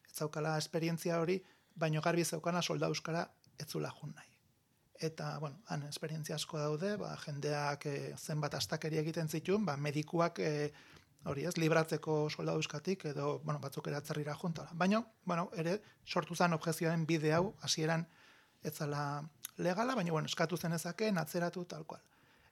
ez 0.05 0.17
zaukala 0.19 0.57
esperientzia 0.59 1.19
hori, 1.21 1.39
baino 1.79 2.01
garbi 2.01 2.25
zeukana 2.25 2.61
solda 2.61 2.91
euskara 2.91 3.23
etzula 3.59 3.91
jun 3.99 4.11
nahi. 4.15 4.27
Eta, 4.99 5.37
bueno, 5.39 5.61
han 5.71 5.85
esperientzia 5.87 6.35
asko 6.35 6.59
daude, 6.59 6.97
ba, 6.99 7.13
jendeak 7.23 7.85
e, 7.87 7.97
zenbat 8.17 8.57
astakeri 8.59 8.99
egiten 8.99 9.29
zituen, 9.31 9.63
ba, 9.65 9.77
medikuak 9.79 10.41
e, 10.43 10.71
hori 11.25 11.45
ez, 11.45 11.57
libratzeko 11.57 12.29
soldaduskatik, 12.29 13.05
edo, 13.11 13.39
bueno, 13.43 13.59
batzuk 13.59 13.87
ere 13.87 13.97
atzerrira 13.99 14.35
juntola. 14.35 14.71
Baina, 14.73 15.01
bueno, 15.25 15.49
ere, 15.57 15.79
sortu 16.05 16.35
zen 16.35 16.53
objezioaren 16.55 17.05
bide 17.05 17.33
hau, 17.35 17.53
hasieran 17.61 18.07
ez 18.63 18.73
zala 18.75 19.23
legala, 19.57 19.95
baina, 19.95 20.11
bueno, 20.11 20.31
eskatu 20.31 20.57
zen 20.57 20.73
ezake, 20.73 21.11
atzeratu, 21.17 21.65
tal 21.65 21.85
cual. 21.85 22.01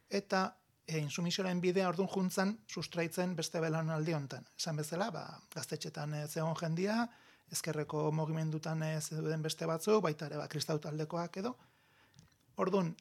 Eta, 0.10 0.58
e, 0.88 0.98
insumisioaren 1.00 1.62
bidea 1.62 1.88
ordun 1.90 2.08
juntzan, 2.12 2.58
sustraitzen 2.68 3.36
beste 3.36 3.62
belan 3.64 3.90
aldi 3.94 4.16
hontan. 4.16 4.48
Esan 4.60 4.80
bezala, 4.80 5.10
ba, 5.12 5.26
gaztetxetan 5.56 6.14
e, 6.14 6.28
zegoen 6.28 6.56
jendia, 6.60 7.08
ezkerreko 7.52 8.10
mogimendutan 8.12 8.84
e, 8.84 8.94
zeuden 9.02 9.44
beste 9.44 9.68
batzu, 9.68 10.00
baita 10.04 10.28
ere, 10.28 10.40
ba, 10.42 10.48
kristau 10.52 10.80
taldekoak 10.84 11.40
edo. 11.44 11.56
Orduan, 12.58 12.96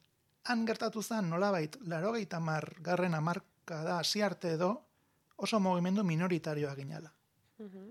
han 0.47 0.67
gertatu 0.67 1.03
zen, 1.03 1.31
nolabait, 1.31 1.77
laro 1.87 2.15
mar, 2.41 2.73
garren 2.81 3.15
amarka 3.15 3.83
da, 3.83 4.03
arte 4.25 4.53
edo, 4.53 4.86
oso 5.37 5.61
mugimendu 5.61 6.05
minoritarioa 6.05 6.75
ginala. 6.75 7.13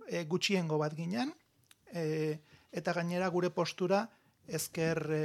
E, 0.08 0.24
gutxiengo 0.30 0.78
bat 0.78 0.94
ginen, 0.94 1.32
e, 1.94 2.38
eta 2.72 2.94
gainera 2.94 3.30
gure 3.34 3.50
postura 3.50 4.04
ezker 4.46 5.02
e, 5.14 5.24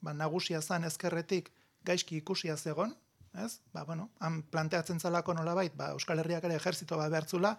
ba, 0.00 0.14
nagusia 0.14 0.60
zan 0.62 0.86
ezkerretik 0.88 1.52
gaizki 1.86 2.18
ikusia 2.18 2.56
zegon, 2.56 2.94
ez? 3.38 3.60
Ba, 3.72 3.84
bueno, 3.84 4.10
han 4.18 4.42
planteatzen 4.50 5.00
zalako 5.00 5.34
nolabait, 5.34 5.74
ba, 5.76 5.92
Euskal 5.94 6.22
Herriak 6.22 6.46
ere 6.48 6.56
ejerzito 6.58 6.98
bat 6.98 7.12
behartzula, 7.12 7.54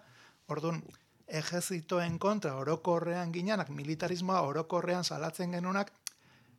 orduan, 0.48 0.82
ejerzitoen 1.28 2.18
kontra 2.18 2.54
orokorrean 2.56 3.32
ginenak, 3.32 3.68
militarismoa 3.68 4.40
orokorrean 4.48 5.04
salatzen 5.04 5.52
genunak, 5.52 5.92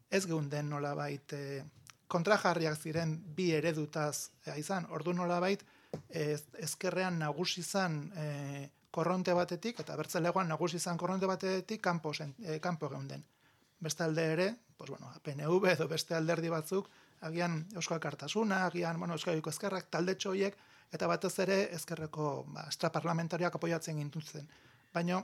ez 0.10 0.26
geunden 0.30 0.70
nolabait 0.70 1.34
e, 1.34 1.64
kontrajarriak 2.10 2.78
ziren 2.78 3.16
bi 3.36 3.52
eredutaz 3.58 4.30
e, 4.46 4.58
izan, 4.62 4.88
orduan 4.94 5.22
nolabait, 5.22 5.66
ez, 6.10 6.44
ezkerrean 6.58 7.20
nagusi 7.20 7.62
izan 7.62 8.02
e, 8.16 8.70
korronte 8.92 9.34
batetik, 9.34 9.80
eta 9.84 9.96
bertzelegoan 10.00 10.50
nagusi 10.50 10.78
izan 10.78 10.98
korronte 10.98 11.28
batetik 11.30 11.82
kanpo, 11.82 12.14
e, 12.20 12.60
kanpo 12.60 12.90
geunden. 12.90 13.24
Beste 13.80 14.04
alde 14.04 14.26
ere, 14.34 14.50
pues 14.78 14.90
bueno, 14.90 15.12
PNV 15.24 15.74
edo 15.74 15.88
beste 15.88 16.16
alderdi 16.16 16.50
batzuk, 16.50 16.90
agian 17.22 17.66
Euskal 17.76 18.00
Kartasuna, 18.00 18.66
agian 18.66 19.00
bueno, 19.00 19.14
Euskal 19.14 19.42
Ezkerrak 19.46 19.90
talde 19.90 20.16
txoiek, 20.16 20.56
eta 20.92 21.08
batez 21.08 21.34
ere 21.40 21.60
ezkerreko 21.76 22.46
ba, 22.48 22.66
extraparlamentariak 22.68 23.56
apoiatzen 23.56 24.00
gintutzen. 24.02 24.48
Baina, 24.94 25.22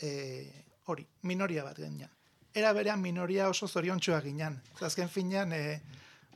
e, 0.00 0.10
hori, 0.86 1.06
minoria 1.22 1.64
bat 1.64 1.78
genian. 1.78 2.10
Era 2.54 2.72
berean 2.72 3.00
minoria 3.02 3.48
oso 3.50 3.68
zorion 3.68 4.00
txua 4.00 4.20
ginen. 4.22 4.60
Zazken 4.78 5.08
finean, 5.08 5.52
e, 5.52 5.80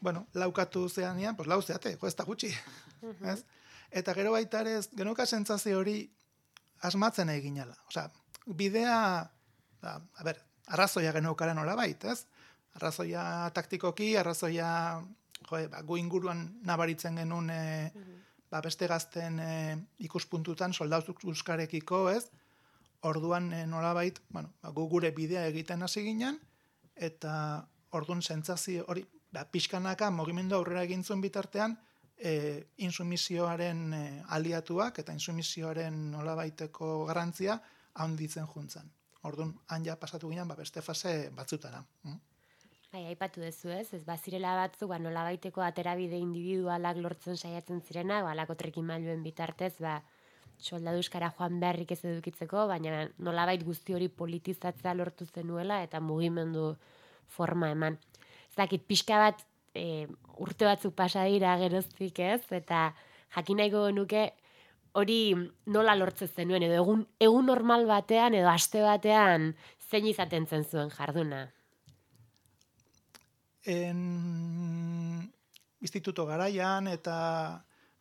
bueno, 0.00 0.26
laukatu 0.34 0.88
zean 0.88 1.36
pues 1.36 1.48
lau 1.48 1.62
zeate, 1.62 1.96
jo, 1.96 2.06
ez 2.06 2.16
da 2.16 2.24
gutxi. 2.24 2.52
ez? 3.32 3.44
Eta 3.90 4.14
gero 4.14 4.32
baita 4.32 4.60
ere, 4.60 4.80
genuka 4.96 5.26
sentzazio 5.26 5.78
hori 5.78 6.10
asmatzen 6.82 7.28
egin 7.32 7.56
jala. 7.56 7.76
Osea, 7.88 8.10
bidea, 8.46 9.30
da, 9.82 9.98
ba, 9.98 10.02
a 10.14 10.24
ber, 10.24 10.40
arrazoia 10.68 11.12
genuka 11.12 11.52
nola 11.54 11.74
bait, 11.76 12.04
ez? 12.04 12.26
Arrazoia 12.74 13.50
taktikoki, 13.54 14.14
arrazoia, 14.16 15.02
jo, 15.48 15.62
ba, 15.72 15.82
gu 15.82 15.98
inguruan 15.98 16.44
nabaritzen 16.68 17.16
genuen, 17.16 17.50
e, 17.50 17.90
ba, 18.50 18.60
beste 18.64 18.86
gazten 18.86 19.40
e, 19.40 19.78
ikuspuntutan 20.04 20.72
soldauzuk 20.72 21.24
euskarekiko, 21.24 22.08
ez? 22.10 22.28
Orduan 23.08 23.52
e, 23.52 23.64
nola 23.66 23.94
bait, 23.96 24.20
bueno, 24.28 24.52
ba, 24.62 24.70
gu 24.70 24.88
gure 24.88 25.10
bidea 25.16 25.46
egiten 25.48 25.82
hasi 25.82 26.04
ginen, 26.04 26.38
eta 26.94 27.32
orduan 27.94 28.22
sentzazio 28.22 28.84
hori, 28.88 29.06
ba, 29.32 29.44
pixkanaka, 29.44 30.10
mogimendu 30.10 30.56
aurrera 30.56 30.84
egin 30.88 31.04
zuen 31.04 31.20
bitartean, 31.24 31.76
e, 32.18 32.32
insumisioaren 32.84 33.82
e, 33.94 34.04
aliatuak 34.36 34.98
eta 35.02 35.14
insumisioaren 35.16 36.10
nolabaiteko 36.12 37.04
garrantzia 37.10 37.60
handitzen 37.94 38.46
juntzan. 38.46 38.90
Orduan, 39.28 39.54
han 39.68 39.84
ja 39.84 39.96
pasatu 39.96 40.30
ginen, 40.30 40.48
ba, 40.48 40.56
beste 40.58 40.82
fase 40.82 41.30
batzutara. 41.34 41.82
Mm? 42.04 42.20
Bai, 42.92 43.02
aipatu 43.10 43.42
duzu 43.44 43.68
ez, 43.74 43.90
ez 43.92 44.04
bazirela 44.06 44.54
batzu, 44.56 44.86
ba, 44.88 44.98
nola 45.02 45.26
baiteko 45.26 45.60
aterabide 45.60 46.16
individualak 46.16 46.96
lortzen 47.02 47.36
saiatzen 47.36 47.82
zirena, 47.82 48.22
ba, 48.22 48.32
alako 48.32 48.56
mailuen 48.82 49.22
bitartez, 49.22 49.74
ba, 49.80 50.02
soldaduzkara 50.58 51.30
joan 51.36 51.60
beharrik 51.60 51.92
ez 51.92 52.04
edukitzeko, 52.04 52.66
baina 52.66 53.08
nolabait 53.18 53.62
guzti 53.62 53.94
hori 53.94 54.08
politizatzea 54.08 54.94
lortu 54.94 55.26
zenuela 55.26 55.82
eta 55.82 56.00
mugimendu 56.00 56.76
forma 57.26 57.70
eman. 57.70 57.98
Zakit, 58.58 58.82
pixka 58.90 59.20
bat 59.22 59.44
e, 59.78 60.06
urte 60.42 60.66
batzuk 60.66 60.96
pasa 60.98 61.24
dira 61.30 61.54
geroztik 61.60 62.18
ez, 62.18 62.42
eta 62.50 62.88
jakin 63.36 63.60
nahiko 63.62 63.88
nuke 63.94 64.24
hori 64.98 65.20
nola 65.70 65.94
lortzen 65.94 66.30
zenuen, 66.32 66.64
edo 66.66 66.80
egun, 66.82 67.04
egun 67.22 67.46
normal 67.46 67.86
batean, 67.86 68.34
edo 68.34 68.50
aste 68.50 68.82
batean, 68.82 69.52
zein 69.90 70.08
izaten 70.10 70.46
zen 70.46 70.64
zuen 70.64 70.90
jarduna? 70.90 71.44
En 73.68 74.00
instituto 75.84 76.24
garaian 76.26 76.88
eta, 76.90 77.18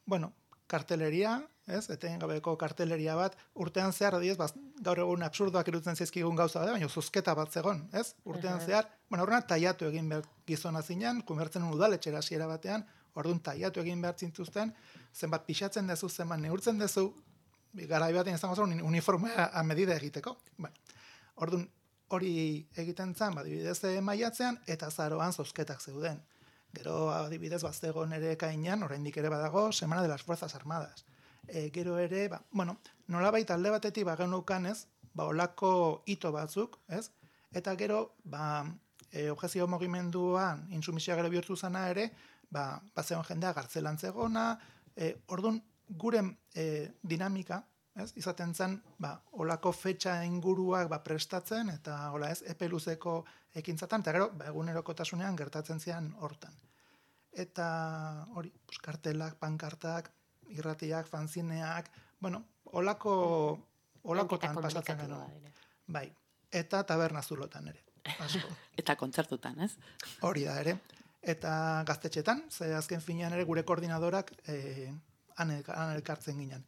bueno, 0.06 0.32
karteleria, 0.68 1.42
ez? 1.68 1.90
Eten 1.92 2.18
gabeko 2.20 2.56
karteleria 2.58 3.16
bat 3.20 3.36
urtean 3.60 3.94
zehar 3.94 4.18
adiez, 4.18 4.38
baz, 4.40 4.52
gaur 4.84 5.02
egun 5.04 5.26
absurdoak 5.28 5.68
irutzen 5.72 5.96
zaizkigun 6.00 6.36
gauza 6.40 6.64
da, 6.64 6.74
baina 6.76 6.88
zuzketa 6.88 7.36
bat 7.36 7.52
zegon, 7.52 7.84
ez? 7.94 8.14
Urtean 8.26 8.62
zehar, 8.64 8.88
bueno, 9.10 9.26
aurrena 9.26 9.42
taiatu 9.48 9.88
egin 9.90 10.10
behar 10.10 10.28
gizona 10.48 10.82
zinean, 10.82 11.22
kumertzen 11.28 11.68
udaletxera 11.68 12.24
hasiera 12.24 12.48
batean, 12.48 12.86
orduan 13.18 13.42
taiatu 13.44 13.84
egin 13.84 14.02
behar 14.02 14.16
zintuzten, 14.18 14.74
zenbat 15.14 15.46
pixatzen 15.48 15.88
dezu, 15.92 16.10
zenbat 16.10 16.40
neurtzen 16.40 16.80
dezu, 16.80 17.10
garai 17.74 18.14
batean 18.16 18.40
izango 18.40 18.56
zen 18.56 18.82
uniformea 18.82 19.50
a 19.54 19.64
medida 19.64 19.96
egiteko. 19.96 20.38
Bueno, 20.58 20.76
orduan 21.36 21.68
hori 22.08 22.32
egiten 22.80 23.14
zen, 23.16 23.36
badibidez 23.36 24.00
maiatzean, 24.02 24.62
eta 24.68 24.90
zaroan 24.90 25.34
zozketak 25.34 25.82
zeuden. 25.82 26.24
Gero, 26.78 27.10
adibidez, 27.10 27.62
baztegon 27.64 28.14
ere 28.14 28.36
kainan, 28.38 28.84
oraindik 28.84 29.18
ere 29.18 29.30
badago, 29.30 29.72
Semana 29.72 30.02
de 30.04 30.10
las 30.10 30.24
Fuerzas 30.24 30.54
Armadas 30.56 31.07
e, 31.48 31.70
gero 31.74 31.98
ere, 32.00 32.28
ba, 32.30 32.42
bueno, 32.52 32.78
nola 33.08 33.32
baita 33.32 33.56
alde 33.56 33.72
batetik 33.72 34.06
ba 34.06 34.18
genukan 34.20 34.66
ez, 34.66 34.88
ba, 35.14 35.26
olako 35.26 36.04
ito 36.06 36.32
batzuk, 36.32 36.80
ez? 36.88 37.10
Eta 37.52 37.76
gero, 37.80 38.16
ba, 38.24 38.66
e, 39.12 39.30
objezio 39.30 39.68
mogimenduan, 39.68 40.68
insumisioa 40.72 41.18
gero 41.18 41.32
bihurtu 41.34 41.56
zana 41.56 41.88
ere, 41.90 42.12
ba, 42.50 42.82
bazeon 42.96 43.26
jendea 43.28 43.54
gartzelan 43.54 43.98
zegona, 43.98 44.52
e, 44.96 45.16
orduan, 45.28 45.62
gure 45.88 46.22
e, 46.54 46.92
dinamika, 47.02 47.62
ez? 47.96 48.12
Izaten 48.20 48.54
zen, 48.54 48.78
ba, 49.00 49.16
olako 49.42 49.72
fetxa 49.72 50.20
inguruak 50.28 50.90
ba, 50.92 51.02
prestatzen, 51.04 51.72
eta 51.74 52.00
hola 52.12 52.32
ez, 52.36 52.44
epe 52.46 52.70
luzeko 52.70 53.22
ekintzatan, 53.58 54.04
eta 54.04 54.16
gero, 54.16 54.32
ba, 54.38 54.52
egunerokotasunean 54.52 55.38
gertatzen 55.40 55.80
zian 55.80 56.14
hortan. 56.20 56.54
Eta 57.38 57.68
hori, 58.36 58.52
pues, 58.66 58.80
kartelak, 58.84 59.38
pankartak, 59.42 60.12
irratiak, 60.50 61.08
fanzineak, 61.08 61.90
bueno, 62.20 62.44
olako, 62.74 63.14
olakotan 64.04 64.56
pasatzen 64.56 65.00
gero. 65.04 65.20
Bai, 65.88 66.08
eta 66.52 66.84
taberna 66.84 67.22
zulotan 67.22 67.68
ere. 67.68 67.84
eta 68.82 68.96
kontzertutan, 68.96 69.60
ez? 69.66 69.74
Hori 70.22 70.46
da 70.48 70.60
ere. 70.62 70.78
Eta 71.22 71.84
gaztetxetan, 71.88 72.46
ze 72.50 72.72
azken 72.76 73.02
finean 73.02 73.34
ere 73.36 73.44
gure 73.44 73.64
koordinadorak 73.68 74.32
eh, 74.48 74.92
han, 75.36 75.52
elkartzen 75.52 76.40
ginen. 76.40 76.64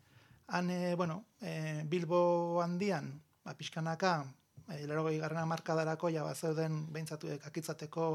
Han, 0.47 0.69
eh, 0.69 0.95
bueno, 0.95 1.23
eh, 1.41 1.83
Bilbo 1.85 2.61
handian, 2.63 3.13
ba, 3.45 3.53
pixkanaka, 3.55 4.25
eh, 4.69 4.85
lerogei 4.87 5.17
garrana 5.19 5.45
markadarako, 5.45 6.09
ja, 6.13 6.23
bat 6.23 6.37
zeuden 6.37 6.81
behintzatu 6.93 7.31
akitzateko 7.45 8.09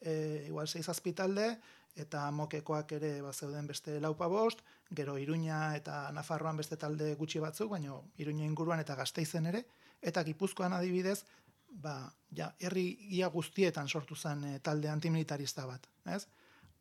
eh, 0.00 0.46
igual 0.48 0.68
seiz 0.68 0.88
azpitalde, 0.88 1.58
eta 1.96 2.30
mokekoak 2.30 2.92
ere 2.98 3.20
ba 3.22 3.32
zeuden 3.32 3.66
beste 3.66 3.98
laupa 4.00 4.26
bost, 4.26 4.62
gero 4.90 5.18
Iruña 5.18 5.76
eta 5.76 6.10
Nafarroan 6.12 6.56
beste 6.56 6.76
talde 6.76 7.14
gutxi 7.14 7.40
batzuk, 7.40 7.70
baino 7.70 8.02
Iruña 8.18 8.44
inguruan 8.44 8.80
eta 8.80 8.94
Gasteizen 8.96 9.46
ere, 9.46 9.64
eta 10.00 10.24
Gipuzkoan 10.24 10.72
adibidez, 10.72 11.24
ba, 11.68 12.12
ja, 12.36 12.52
herri 12.60 12.86
ia 13.16 13.28
guztietan 13.32 13.88
sortu 13.88 14.16
zen 14.16 14.44
e, 14.44 14.58
talde 14.60 14.88
antimilitarista 14.88 15.66
bat, 15.66 15.86
ez? 16.06 16.26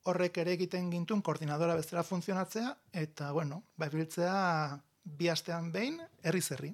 Horrek 0.03 0.37
ere 0.41 0.55
egiten 0.57 0.89
gintun 0.91 1.21
koordinadora 1.21 1.75
bezala 1.77 2.03
funtzionatzea, 2.03 2.73
eta, 3.03 3.31
bueno, 3.31 3.63
ba, 3.77 3.89
biltzea 3.89 4.79
bi 5.03 5.29
astean 5.29 5.71
behin, 5.71 6.01
herri 6.23 6.41
zerri. 6.41 6.73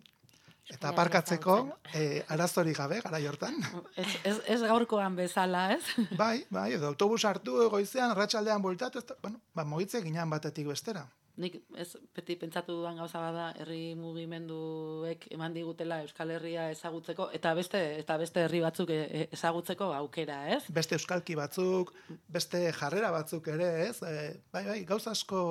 Eta 0.67 0.89
aparkatzeko 0.91 1.53
eh, 1.95 2.25
arazori 2.33 2.73
gabe, 2.75 2.99
gara 3.03 3.19
jortan. 3.23 3.55
Ez, 3.95 4.07
ez, 4.27 4.35
ez 4.55 4.59
gaurkoan 4.63 5.15
bezala, 5.15 5.69
ez? 5.77 5.83
Bai, 6.21 6.41
bai, 6.51 6.73
edo 6.75 6.89
autobus 6.91 7.23
hartu 7.25 7.61
egoizean, 7.63 8.15
ratxaldean 8.17 8.61
bultatu, 8.61 8.99
ez 8.99 9.17
bueno, 9.23 9.39
ba, 9.55 9.63
mogitze 9.63 10.03
ginean 10.03 10.29
batetik 10.29 10.67
bestera. 10.67 11.07
Nik 11.37 11.59
ez 11.77 11.91
beti 12.17 12.33
pentsatu 12.41 12.79
duan 12.79 12.97
gauza 12.97 13.19
bada 13.21 13.51
herri 13.61 13.93
mugimenduek 13.95 15.27
eman 15.35 15.53
digutela 15.53 15.99
Euskal 16.01 16.31
Herria 16.33 16.63
ezagutzeko 16.73 17.27
eta 17.37 17.51
beste 17.59 17.81
eta 17.99 18.15
beste 18.17 18.41
herri 18.41 18.63
batzuk 18.63 18.89
e, 18.89 18.97
e, 19.05 19.27
ezagutzeko 19.37 19.91
aukera, 19.99 20.39
ez? 20.55 20.63
Beste 20.73 20.97
euskalki 20.97 21.37
batzuk, 21.37 21.93
beste 22.33 22.63
jarrera 22.79 23.11
batzuk 23.13 23.51
ere, 23.53 23.69
ez? 23.85 24.01
E, 24.01 24.31
bai, 24.49 24.63
bai, 24.71 24.79
gauza 24.89 25.13
asko 25.13 25.43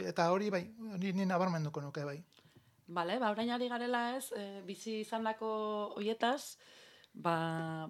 eta 0.00 0.26
hori 0.34 0.50
bai, 0.50 0.64
hori 0.96 1.14
ni 1.14 1.28
nabarmenduko 1.30 1.86
nuke 1.86 2.02
bai. 2.08 2.18
Bale, 2.88 3.18
ba, 3.20 3.30
orain 3.34 3.50
ari 3.52 3.68
garela 3.68 4.16
ez, 4.16 4.30
e, 4.32 4.62
bizi 4.64 5.02
izan 5.02 5.26
dako 5.28 5.48
oietaz, 6.00 6.56
ba, 7.12 7.34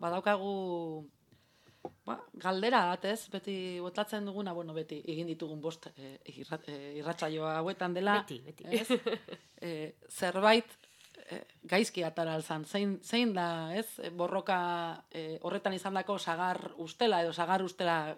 badaukagu 0.02 0.54
ba, 2.06 2.16
galdera 2.42 2.80
bat 2.90 3.06
ez, 3.12 3.20
beti 3.30 3.54
botatzen 3.84 4.26
duguna, 4.26 4.52
bueno, 4.56 4.74
beti 4.74 4.98
egin 5.06 5.30
ditugun 5.30 5.60
bost 5.62 5.86
e, 5.94 6.18
e, 6.24 6.76
irratsaioa 6.98 7.54
hauetan 7.60 7.94
dela. 7.94 8.18
Beti, 8.22 8.40
beti. 8.42 8.66
Ez? 8.74 8.88
e, 9.68 9.72
zerbait 10.10 10.74
gaizki 11.68 12.04
atara 12.04 12.34
alzan, 12.38 12.64
zein, 12.64 12.98
zein 13.04 13.34
da, 13.36 13.74
ez, 13.76 13.86
borroka 14.16 14.58
e, 15.10 15.38
horretan 15.42 15.74
izan 15.76 15.94
dako 15.98 16.18
sagar 16.18 16.60
ustela 16.78 17.22
edo 17.22 17.32
sagar 17.32 17.62
ustela 17.62 18.16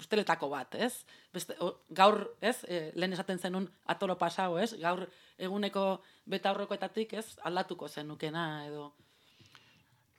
usteletako 0.00 0.48
bat, 0.48 0.74
ez? 0.74 1.04
Beste, 1.32 1.56
gaur, 1.96 2.22
ez, 2.40 2.56
e, 2.64 2.90
lehen 2.94 3.12
esaten 3.16 3.38
zenun 3.38 3.68
atolo 3.86 4.16
pasau, 4.18 4.56
ez? 4.58 4.72
Gaur 4.80 5.06
eguneko 5.38 5.84
beta 6.26 6.52
aurrekoetatik, 6.52 7.14
ez, 7.20 7.38
aldatuko 7.44 7.88
zenukena 7.88 8.66
edo. 8.66 8.92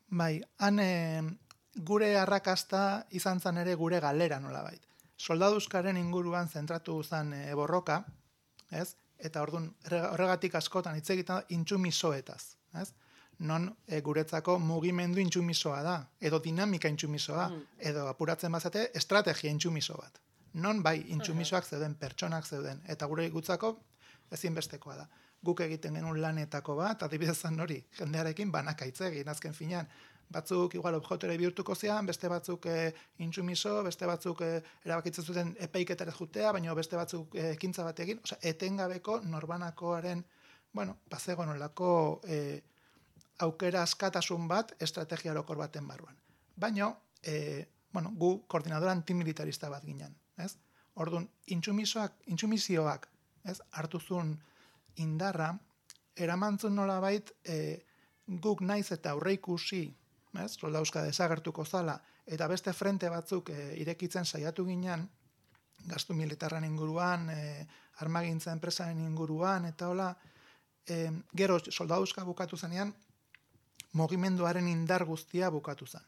Bai, 0.10 0.41
han 0.60 0.82
gure 1.75 2.17
arrakasta 2.19 3.06
izan 3.12 3.39
zen 3.39 3.58
ere 3.58 3.75
gure 3.75 3.99
galera 4.04 4.39
nolabait. 4.39 4.82
Soldaduzkaren 5.17 5.97
inguruan 5.97 6.49
zentratu 6.49 7.01
zen 7.04 7.34
e, 7.34 7.54
borroka, 7.56 8.04
ez? 8.71 8.95
Eta 9.22 9.42
ordun 9.42 9.70
horregatik 9.92 10.56
askotan 10.58 10.98
hitz 10.98 11.10
egiten 11.14 11.54
intsumisoetaz, 11.58 12.42
ez? 12.82 12.90
Non 13.42 13.68
e, 13.88 14.02
guretzako 14.06 14.58
mugimendu 14.62 15.22
intsumisoa 15.22 15.82
da, 15.86 15.96
edo 16.20 16.40
dinamika 16.40 16.90
intsumisoa, 16.90 17.48
mm. 17.50 17.64
edo 17.92 18.08
apuratzen 18.10 18.52
bazate 18.52 18.90
estrategia 18.98 19.50
intsumiso 19.50 19.98
bat. 19.98 20.20
Non 20.54 20.84
bai 20.84 20.98
intsumisoak 21.16 21.66
zeuden, 21.66 21.96
pertsonak 21.96 22.46
zeuden, 22.46 22.82
eta 22.88 23.08
gure 23.08 23.30
gutzako 23.30 23.76
ezinbestekoa 24.32 24.96
da. 24.96 25.08
Guk 25.44 25.64
egiten 25.66 25.96
genuen 25.98 26.22
lanetako 26.22 26.76
bat, 26.78 27.04
adibidez 27.04 27.40
hori, 27.46 27.80
jendearekin 27.98 28.52
banakaitze 28.52 29.08
egin 29.08 29.30
azken 29.30 29.54
finean. 29.54 29.88
Batzuk 30.32 30.76
igual 30.78 30.96
objektuare 30.96 31.36
bihurtuko 31.39 31.76
zian, 31.76 32.06
beste 32.08 32.30
batzuk 32.32 32.65
e, 32.72 32.94
intsumiso, 33.26 33.82
beste 33.84 34.08
batzuk 34.08 34.41
e, 34.46 34.52
erabakitzen 34.86 35.26
zuten 35.28 35.56
epeiketara 35.60 36.13
jutea, 36.15 36.54
baina 36.56 36.76
beste 36.78 36.96
batzuk 36.96 37.36
e, 37.36 37.50
ekintza 37.58 37.84
batekin, 37.84 38.22
osea, 38.24 38.39
etengabeko 38.54 39.20
norbanakoaren, 39.28 40.24
bueno, 40.74 40.98
bazego 41.12 41.46
nolako 41.46 41.91
e, 42.24 42.62
aukera 43.44 43.84
askatasun 43.84 44.48
bat 44.48 44.76
estrategia 44.80 45.34
orokor 45.36 45.60
baten 45.60 45.88
barruan. 45.88 46.15
Baina, 46.56 46.94
e, 47.24 47.65
bueno, 47.91 48.13
gu 48.15 48.34
koordinadora 48.48 48.91
antimilitarista 48.96 49.70
bat 49.70 49.84
ginen, 49.86 50.15
ez? 50.38 50.54
Orduan, 50.96 51.28
intsumisoak, 51.48 52.15
intsumisioak 52.32 53.08
ez, 53.48 53.60
hartuzun 53.72 54.36
indarra, 55.04 55.52
eramantzun 56.15 56.76
nola 56.76 57.00
bait, 57.04 57.32
e, 57.44 57.82
guk 58.44 58.62
naiz 58.62 58.91
eta 58.91 59.12
aurre 59.12 59.34
ikusi, 59.36 59.84
ez, 60.39 60.52
soldauzka 60.58 61.04
desagertuko 61.04 61.65
zala, 61.65 61.98
eta 62.26 62.48
beste 62.48 62.74
frente 62.74 63.10
batzuk 63.10 63.50
e, 63.50 63.76
irekitzen 63.82 64.26
saiatu 64.26 64.65
ginen, 64.65 65.08
gastu 65.89 66.13
militarren 66.13 66.63
inguruan, 66.63 67.30
e, 67.30 67.67
armagintza 68.02 68.54
enpresaren 68.54 69.00
inguruan, 69.04 69.65
eta 69.65 69.89
hola, 69.89 70.12
e, 70.88 71.10
gero 71.36 71.60
soldauzka 71.70 72.24
bukatu 72.24 72.58
zenean, 72.58 72.94
mogimenduaren 73.94 74.67
indar 74.72 75.06
guztia 75.06 75.50
bukatu 75.50 75.86
zen. 75.86 76.04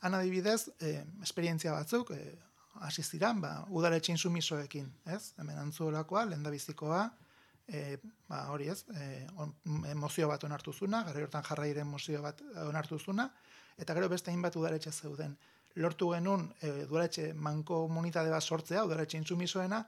Han 0.00 0.14
adibidez, 0.14 0.70
e, 0.80 1.02
esperientzia 1.22 1.72
batzuk, 1.74 2.12
e, 2.14 2.38
hasi 2.86 3.02
ziran, 3.02 3.40
ba, 3.42 3.52
udaletxe 3.74 4.12
insumisoekin, 4.14 4.88
ez? 5.12 5.32
Hemen 5.38 5.58
antzuolakoa, 5.58 6.24
lendabizikoa, 6.30 7.02
e, 7.66 7.98
ba, 8.28 8.44
hori 8.52 8.70
ez, 8.72 8.84
e, 8.94 9.26
on, 9.36 9.54
emozio 9.90 10.28
bat 10.30 10.44
onartu 10.44 10.72
zuna, 10.72 11.02
gara 11.04 11.24
hortan 11.26 11.44
jarrairen 11.44 11.86
emozio 11.86 12.22
bat 12.22 12.40
onartu 12.64 12.98
zuna, 12.98 13.28
eta 13.78 13.94
gero 13.94 14.08
beste 14.08 14.30
hainbat 14.30 14.56
udaletxe 14.56 14.92
zeuden. 14.92 15.36
lortu 15.78 16.08
genuen 16.10 16.48
e, 16.60 16.86
dualetxe 16.90 17.32
manko 17.34 17.84
komunitate 17.86 18.30
bat 18.30 18.42
sortzea, 18.42 18.82
dualetxe 18.82 19.18
intsumisoena, 19.18 19.84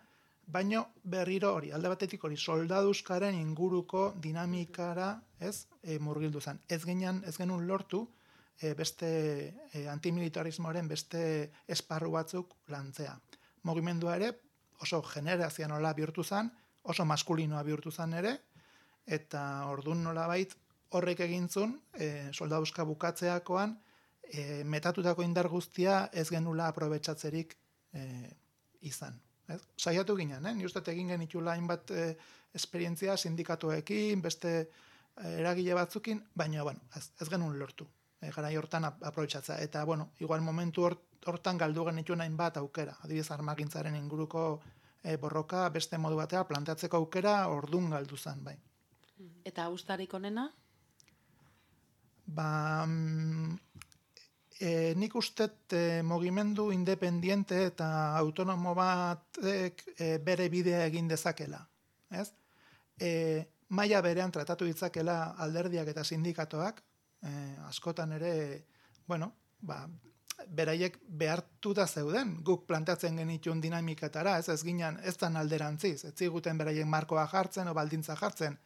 baino 0.47 0.85
berriro 1.03 1.55
hori, 1.57 1.73
alde 1.73 1.91
batetik 1.91 2.25
hori, 2.25 2.37
soldaduzkaren 2.37 3.35
inguruko 3.35 4.13
dinamikara, 4.23 5.09
ez, 5.41 5.67
e, 5.83 5.99
murgildu 5.99 6.41
zen. 6.41 6.61
Ez 6.69 6.85
genean, 6.85 7.23
ez 7.27 7.37
genuen 7.37 7.67
lortu, 7.67 8.05
e, 8.61 8.75
beste 8.75 9.11
e, 9.73 9.87
antimilitarismoaren 9.89 10.89
beste 10.89 11.23
esparru 11.67 12.13
batzuk 12.15 12.55
lantzea. 12.69 13.17
Mogimendua 13.67 14.17
ere, 14.21 14.31
oso 14.81 15.03
generazia 15.03 15.69
nola 15.69 15.93
bihurtu 15.97 16.25
zen, 16.25 16.51
oso 16.83 17.05
maskulinoa 17.05 17.63
bihurtu 17.67 17.91
zen 17.91 18.15
ere, 18.21 18.37
eta 19.07 19.67
ordun 19.69 20.05
nola 20.05 20.27
bait, 20.31 20.55
horrek 20.97 21.23
egintzun, 21.27 21.77
e, 21.95 22.31
soldaduzka 22.33 22.85
bukatzeakoan, 22.85 23.77
e, 24.23 24.65
metatutako 24.65 25.23
indar 25.23 25.49
guztia 25.49 26.09
ez 26.13 26.29
genula 26.31 26.69
aprobetsatzerik 26.71 27.57
e, 27.93 28.05
izan. 28.87 29.21
Ez? 29.51 29.61
Saiatu 29.77 30.17
ginen, 30.17 30.47
eh? 30.47 30.55
ni 30.55 30.65
egin 30.65 31.09
genitula 31.09 31.53
hainbat 31.53 31.91
e, 31.91 32.17
esperientzia 32.55 33.17
sindikatuekin, 33.17 34.23
beste 34.23 34.53
e, 34.61 34.67
eragile 35.41 35.75
batzukin, 35.75 36.23
baina 36.35 36.63
bueno, 36.63 36.81
ez, 36.97 37.11
ez 37.21 37.29
genuen 37.29 37.59
lortu. 37.59 37.87
E, 38.21 38.31
gara 38.31 38.51
hortan 38.59 38.85
aprobetsatzea. 38.85 39.59
Eta, 39.63 39.85
bueno, 39.85 40.11
igual 40.21 40.41
momentu 40.41 40.87
hortan 41.27 41.59
galdu 41.59 41.85
genitu 41.87 42.15
hainbat 42.15 42.57
aukera. 42.57 42.97
Adibidez, 43.03 43.31
armagintzaren 43.31 43.97
inguruko 43.97 44.61
e, 45.03 45.17
borroka 45.17 45.69
beste 45.71 45.99
modu 45.99 46.17
batea 46.17 46.45
planteatzeko 46.45 46.97
aukera 46.97 47.49
ordun 47.49 47.91
galdu 47.91 48.17
zen, 48.17 48.45
bai. 48.45 48.57
Eta 49.45 49.69
ustarik 49.69 50.15
onena? 50.15 50.51
Ba, 52.35 52.87
mm, 52.87 53.57
e, 54.61 54.95
nik 54.97 55.15
ustet 55.17 55.73
e, 55.73 56.03
mogimendu 56.03 56.71
independiente 56.73 57.65
eta 57.71 58.17
autonomo 58.19 58.75
bat 58.77 59.41
e, 59.43 59.73
bere 60.23 60.49
bidea 60.53 60.85
egin 60.91 61.09
dezakela. 61.09 61.63
Ez? 62.11 62.29
E, 63.01 63.11
maia 63.71 64.03
berean 64.05 64.31
tratatu 64.35 64.69
ditzakela 64.69 65.35
alderdiak 65.41 65.89
eta 65.95 66.05
sindikatoak, 66.05 66.83
e, 67.25 67.33
askotan 67.71 68.13
ere, 68.19 68.33
bueno, 69.09 69.33
ba, 69.61 69.85
beraiek 70.49 70.97
behartu 71.21 71.73
da 71.77 71.87
zeuden, 71.87 72.37
guk 72.45 72.67
planteatzen 72.69 73.17
genitun 73.21 73.61
dinamiketara, 73.61 74.39
ez 74.39 74.49
ez 74.49 74.63
ginen, 74.65 74.99
ez 75.05 75.17
dan 75.21 75.37
alderantziz, 75.37 76.05
ez 76.05 76.15
ziguten 76.17 76.59
beraiek 76.59 76.87
markoa 76.87 77.27
jartzen 77.33 77.69
o 77.69 77.75
baldintza 77.77 78.17
jartzen, 78.17 78.59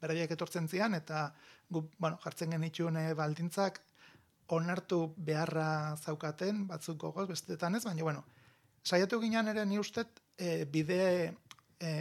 beraiek 0.00 0.30
etortzen 0.30 0.68
zian, 0.68 0.94
eta 0.94 1.28
guk, 1.70 1.90
bueno, 1.98 2.18
jartzen 2.24 2.50
genitun 2.54 2.98
baldintzak 3.16 3.80
onartu 4.48 5.00
beharra 5.16 5.96
zaukaten, 5.96 6.66
batzuk 6.70 6.98
gogoz, 7.02 7.26
bestetan 7.28 7.74
ez, 7.74 7.84
baina, 7.84 8.02
bueno, 8.02 8.24
saiatu 8.84 9.20
ginen 9.20 9.48
ere 9.50 9.64
ni 9.66 9.78
ustet, 9.78 10.20
e, 10.38 10.64
bide, 10.70 11.34
e, 11.80 11.92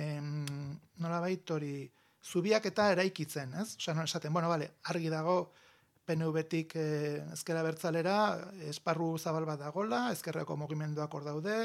nola 1.02 1.22
hori, 1.22 1.92
zubiak 2.26 2.66
eta 2.66 2.92
eraikitzen, 2.92 3.54
ez? 3.62 3.76
Osa, 3.78 3.94
no, 3.94 4.04
esaten, 4.04 4.34
bueno, 4.34 4.50
vale, 4.50 4.76
argi 4.84 5.10
dago, 5.10 5.54
PNV-tik 6.06 6.76
e, 6.78 6.88
ezkera 7.34 7.64
bertzalera, 7.66 8.18
esparru 8.70 9.16
zabal 9.18 9.46
bat 9.46 9.60
dagola, 9.60 10.12
ezkerreko 10.14 10.58
mugimenduak 10.58 11.14
hor 11.14 11.26
daude, 11.26 11.58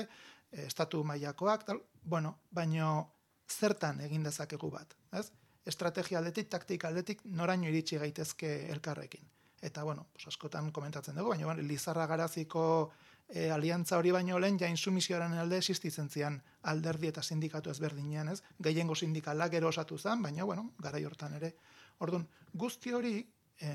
e, 0.51 0.65
estatu 0.65 1.03
mailakoak, 1.05 1.67
tal, 1.69 1.83
bueno, 2.03 2.39
baino 2.51 3.11
zertan 3.51 4.01
egin 4.01 4.25
dezakegu 4.25 4.71
bat, 4.73 4.97
ez? 5.13 5.29
Estrategia 5.71 6.19
aldetik, 6.19 6.51
taktika 6.51 6.91
aldetik, 6.91 7.23
noraino 7.25 7.71
iritsi 7.71 7.99
gaitezke 8.03 8.57
elkarrekin 8.75 9.29
eta 9.61 9.83
bueno, 9.85 10.07
pues 10.13 10.27
askotan 10.27 10.71
komentatzen 10.73 11.17
dugu, 11.17 11.31
baina 11.31 11.47
bueno, 11.47 11.63
Lizarra 11.63 12.07
Garaziko 12.07 12.91
e, 13.29 13.51
aliantza 13.51 13.99
hori 13.99 14.11
baino 14.11 14.39
lehen 14.39 14.59
ja 14.59 14.69
insumisioaren 14.69 15.37
alde 15.39 15.59
existitzen 15.61 16.09
zian 16.09 16.41
alderdi 16.73 17.11
eta 17.11 17.23
sindikatu 17.23 17.71
ezberdinean, 17.71 18.33
ez? 18.33 18.41
Gehiengo 18.59 18.95
sindikala 18.95 19.49
gero 19.53 19.69
osatu 19.69 19.99
zen, 19.99 20.23
baina 20.23 20.45
bueno, 20.45 20.71
garai 20.79 21.05
hortan 21.05 21.37
ere. 21.37 21.55
Ordun, 21.99 22.27
guzti 22.55 22.93
hori 22.97 23.19
e, 23.61 23.75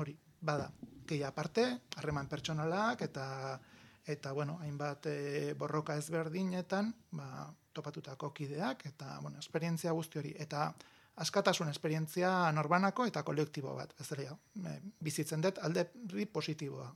hori 0.00 0.16
bada, 0.40 0.70
gehi 1.06 1.22
aparte, 1.22 1.66
harreman 1.96 2.28
pertsonalak 2.28 3.02
eta 3.02 3.26
eta 4.10 4.32
bueno, 4.32 4.56
hainbat 4.64 5.06
e, 5.06 5.54
borroka 5.54 5.94
ezberdinetan, 6.00 6.94
ba, 7.12 7.50
topatutako 7.72 8.30
kideak 8.34 8.86
eta 8.86 9.18
bueno, 9.22 9.38
esperientzia 9.38 9.92
guzti 9.92 10.18
hori 10.18 10.34
eta 10.38 10.72
askatasun 11.20 11.68
esperientzia 11.68 12.30
norbanako 12.56 13.06
eta 13.10 13.22
kolektibo 13.26 13.74
bat, 13.76 13.92
ez 14.00 14.08
dira, 14.08 14.34
bizitzen 15.00 15.42
dut 15.44 15.58
alde 15.62 15.86
positiboa. 16.32 16.88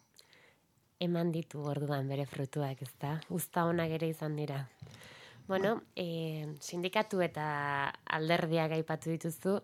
Eman 1.04 1.32
ditu 1.34 1.64
orduan 1.68 2.08
bere 2.08 2.24
frutuak, 2.26 2.80
ez 2.82 2.92
da? 3.00 3.18
Usta 3.34 3.66
honak 3.68 3.90
ere 3.98 4.08
izan 4.08 4.36
dira. 4.38 4.62
Bueno, 5.46 5.82
e, 5.96 6.46
sindikatu 6.60 7.20
eta 7.20 7.46
alderdiak 8.16 8.72
aipatu 8.78 9.10
dituzu, 9.12 9.58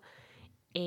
e, 0.75 0.85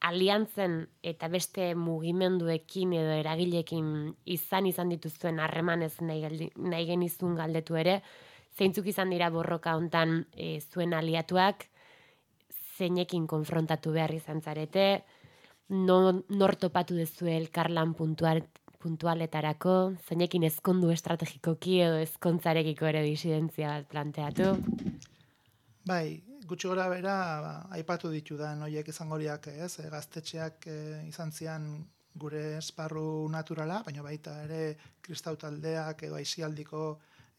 aliantzen 0.00 0.84
eta 1.02 1.28
beste 1.32 1.72
mugimenduekin 1.74 2.94
edo 2.94 3.16
eragilekin 3.16 3.88
izan 4.36 4.68
izan 4.70 4.92
dituzuen 4.94 5.40
harremanez 5.42 5.96
nahi, 6.00 6.50
nahi 6.56 6.86
genizun 6.86 7.34
galdetu 7.40 7.80
ere, 7.80 8.00
zeintzuk 8.56 8.88
izan 8.88 9.12
dira 9.12 9.28
borroka 9.30 9.76
hontan 9.76 10.22
e, 10.32 10.58
zuen 10.60 10.94
aliatuak, 10.96 11.66
zeinekin 12.76 13.26
konfrontatu 13.28 13.92
behar 13.92 14.12
izan 14.16 14.42
zarete, 14.42 14.86
no, 15.68 15.98
nor 16.28 16.56
topatu 16.60 16.96
dezu 16.96 17.28
elkarlan 17.32 17.94
puntual, 17.96 18.42
puntualetarako, 18.82 19.96
zeinekin 20.06 20.46
ezkondu 20.48 20.92
estrategikoki 20.94 21.80
edo 21.84 21.98
ezkontzarekiko 22.04 22.88
ere 22.92 23.02
disidentzia 23.06 23.72
bat 23.74 23.90
planteatu. 23.92 24.52
Bai, 25.86 26.20
gutxi 26.46 26.68
gora 26.68 26.86
bera, 26.90 27.16
ba, 27.42 27.52
aipatu 27.76 28.10
ditu 28.12 28.38
da, 28.38 28.54
noiek 28.58 28.88
izangoriak 28.92 29.50
ez, 29.52 29.76
e, 29.82 29.90
gaztetxeak 29.92 30.68
e, 30.70 30.78
izan 31.08 31.32
zian 31.32 31.68
gure 32.16 32.56
esparru 32.56 33.28
naturala, 33.28 33.82
baina 33.84 34.04
baita 34.04 34.38
ere 34.46 34.62
kristau 35.04 35.34
taldeak 35.36 36.06
edo 36.08 36.16
aizialdiko 36.16 36.86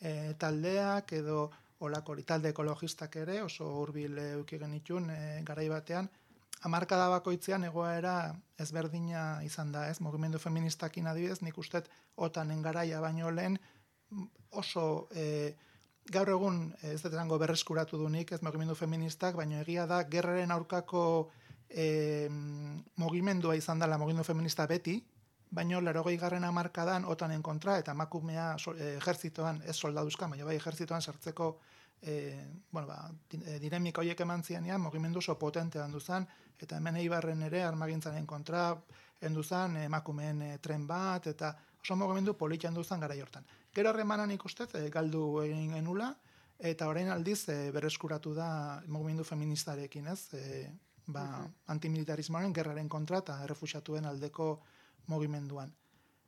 e, 0.01 0.33
taldeak 0.39 1.13
edo 1.13 1.49
olako 1.79 2.15
talde 2.25 2.49
ekologistak 2.49 3.15
ere, 3.21 3.41
oso 3.43 3.67
hurbil 3.81 4.17
euki 4.17 4.57
genitun 4.57 5.09
e, 5.13 5.19
garai 5.45 5.67
batean, 5.69 6.09
hamarkada 6.65 7.09
bakoitzean 7.13 7.67
egoera 7.67 8.33
ezberdina 8.59 9.43
izan 9.45 9.71
da, 9.71 9.87
ez? 9.89 9.99
Mugimendu 10.01 10.39
feministakin 10.41 11.07
adibidez, 11.07 11.41
nik 11.45 11.57
ustet 11.57 11.89
otanen 12.15 12.63
garaia 12.65 13.01
baino 13.01 13.31
lehen 13.31 13.59
oso 14.51 15.07
e, 15.13 15.53
gaur 16.11 16.29
egun 16.31 16.61
ez 16.81 17.01
dut 17.03 17.13
esango 17.13 17.37
berreskuratu 17.41 17.99
dunik, 17.99 18.31
ez 18.31 18.41
mugimendu 18.41 18.75
feministak, 18.75 19.35
baino 19.35 19.59
egia 19.61 19.85
da 19.85 20.01
gerraren 20.07 20.51
aurkako 20.55 21.03
e, 21.69 22.27
mugimendua 22.95 23.57
izan 23.59 23.79
dela 23.79 23.99
mugimendu 23.99 24.25
feminista 24.25 24.67
beti, 24.67 25.01
baino 25.51 25.81
larogei 25.81 26.17
garren 26.17 26.43
amarkadan 26.43 27.05
otanen 27.05 27.41
kontra, 27.41 27.77
eta 27.79 27.93
makumea 27.93 28.55
e, 28.75 28.93
ejerzitoan, 28.97 29.61
ez 29.65 29.75
soldaduzka, 29.75 30.27
baina 30.27 30.45
bai 30.45 30.55
ejerzitoan 30.55 31.01
sartzeko 31.01 31.57
e, 32.01 32.45
bueno, 32.71 32.87
ba, 32.87 33.11
e, 33.31 33.59
dinamika 33.59 34.01
horiek 34.01 34.19
eman 34.21 34.43
zianean, 34.43 34.81
mogimendu 34.81 35.19
oso 35.19 35.37
potente 35.39 35.79
handu 35.79 35.99
zen, 35.99 36.27
eta 36.59 36.77
hemen 36.77 36.97
eibarren 37.01 37.41
ere 37.47 37.63
armagintzaren 37.63 38.25
kontra, 38.25 38.69
hendu 39.21 39.43
zen, 39.43 39.77
emakumeen 39.87 40.41
e, 40.41 40.51
tren 40.59 40.87
bat, 40.87 41.27
eta 41.27 41.55
oso 41.81 41.95
mogimendu 41.95 42.35
politia 42.37 42.69
handu 42.69 42.83
zen 42.83 42.99
gara 42.99 43.15
jortan. 43.15 43.45
Gero 43.73 43.89
horremanan 43.89 44.31
ikustez, 44.31 44.73
e, 44.75 44.89
galdu 44.93 45.41
egin 45.43 45.73
genula, 45.73 46.13
eta 46.59 46.87
orain 46.89 47.09
aldiz 47.13 47.47
e, 47.49 47.71
berreskuratu 47.71 48.33
da 48.33 48.81
mogimendu 48.87 49.23
feministarekin, 49.23 50.07
ez? 50.13 50.33
E, 50.33 50.67
ba, 51.07 51.45
antimilitarismoaren, 51.73 52.53
gerraren 52.53 52.89
kontra, 52.89 53.23
eta 53.23 53.41
errefusiatuen 53.45 54.05
aldeko 54.05 54.57
mogimenduan. 55.07 55.73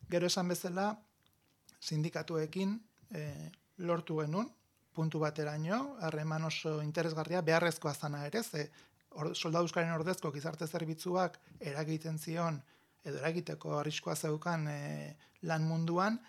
Gero 0.10 0.28
esan 0.28 0.48
bezala, 0.50 0.92
sindikatuekin 1.80 2.76
e, 3.14 3.52
lortu 3.78 4.20
genuen, 4.20 4.50
puntu 4.94 5.22
bateraino, 5.22 5.98
harreman 6.04 6.48
oso 6.50 6.80
interesgarria, 6.84 7.42
beharrezkoa 7.46 7.94
zana 7.94 8.26
ere, 8.28 8.44
ze 8.44 8.70
or, 9.12 9.32
soldaduzkaren 9.36 9.94
ordezko 9.94 10.32
gizarte 10.32 10.68
zerbitzuak 10.68 11.40
eragiten 11.60 12.18
zion, 12.20 12.60
edo 13.04 13.22
eragiteko 13.22 13.78
arriskoa 13.80 14.16
zeukan 14.16 14.68
e, 14.68 14.80
lan 15.48 15.64
munduan, 15.68 16.20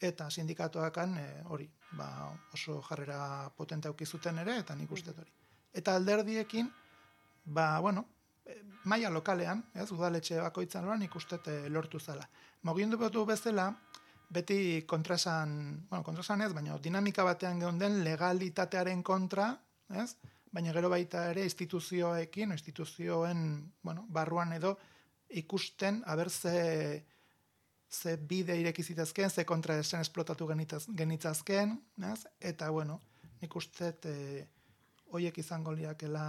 eta 0.00 0.28
sindikatuakan 0.30 1.16
e, 1.18 1.26
hori, 1.54 1.68
ba, 1.96 2.10
oso 2.54 2.80
jarrera 2.88 3.48
potente 3.56 3.88
aukizuten 3.88 4.38
ere, 4.44 4.58
eta 4.64 4.76
nik 4.76 4.92
uste 4.92 5.14
hori. 5.16 5.32
Eta 5.72 5.94
alderdiekin, 5.96 6.68
ba, 7.44 7.70
bueno, 7.80 8.04
maila 8.84 9.10
lokalean, 9.10 9.62
ez, 9.74 9.90
udaletxe 9.92 10.40
bakoitzan 10.40 10.84
loran 10.84 11.02
ikustet 11.02 11.48
lortu 11.68 12.00
zala. 12.00 12.28
Mogindu 12.62 12.98
bezala, 13.26 13.68
beti 14.30 14.84
kontrasan, 14.86 15.86
bueno, 15.88 16.04
kontrasan 16.04 16.42
ez, 16.42 16.52
baina 16.52 16.78
dinamika 16.78 17.24
batean 17.24 17.60
geunden 17.60 18.02
legalitatearen 18.04 19.02
kontra, 19.02 19.54
ez? 19.88 20.14
Baina 20.52 20.72
gero 20.72 20.88
baita 20.88 21.28
ere 21.30 21.44
instituzioekin, 21.44 22.52
instituzioen, 22.52 23.72
bueno, 23.82 24.06
barruan 24.08 24.52
edo 24.52 24.78
ikusten 25.28 26.02
abertze 26.06 27.04
ze 27.88 28.16
bide 28.16 28.56
ireki 28.60 28.82
zitezkeen, 28.82 29.30
ze 29.30 29.44
kontra 29.44 29.78
esen 29.78 30.00
esplotatu 30.00 30.46
genitaz, 30.46 30.86
genitzazken, 30.96 31.78
naz? 31.96 32.26
eta 32.40 32.70
bueno, 32.70 33.00
nik 33.40 33.54
uste 33.56 33.94
e, 34.04 34.46
hoiek 35.12 35.38
izango 35.38 35.72
liakela 35.72 36.24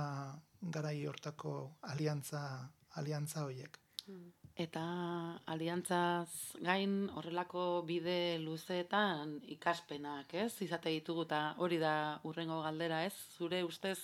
garai 0.62 1.06
hortako 1.08 1.54
aliantza, 1.82 2.41
aliantza 3.00 3.45
hoiek. 3.45 3.80
Eta 4.60 4.84
aliantzaz 5.48 6.58
gain 6.65 7.10
horrelako 7.15 7.84
bide 7.88 8.39
luzeetan 8.43 9.38
ikaspenak, 9.56 10.34
ez? 10.34 10.52
Izate 10.65 10.91
ditugu 10.91 11.24
eta 11.28 11.41
hori 11.58 11.78
da 11.80 11.93
urrengo 12.28 12.60
galdera, 12.65 13.04
ez? 13.08 13.13
Zure 13.38 13.62
ustez, 13.63 13.98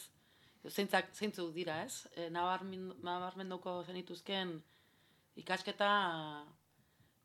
zeintzak, 0.69 1.11
zeintzuk 1.13 1.51
dira, 1.55 1.81
ez? 1.83 2.05
E, 2.15 2.29
nabarmenduko 2.29 3.81
zenituzken 3.83 4.55
ikasketa 5.35 5.89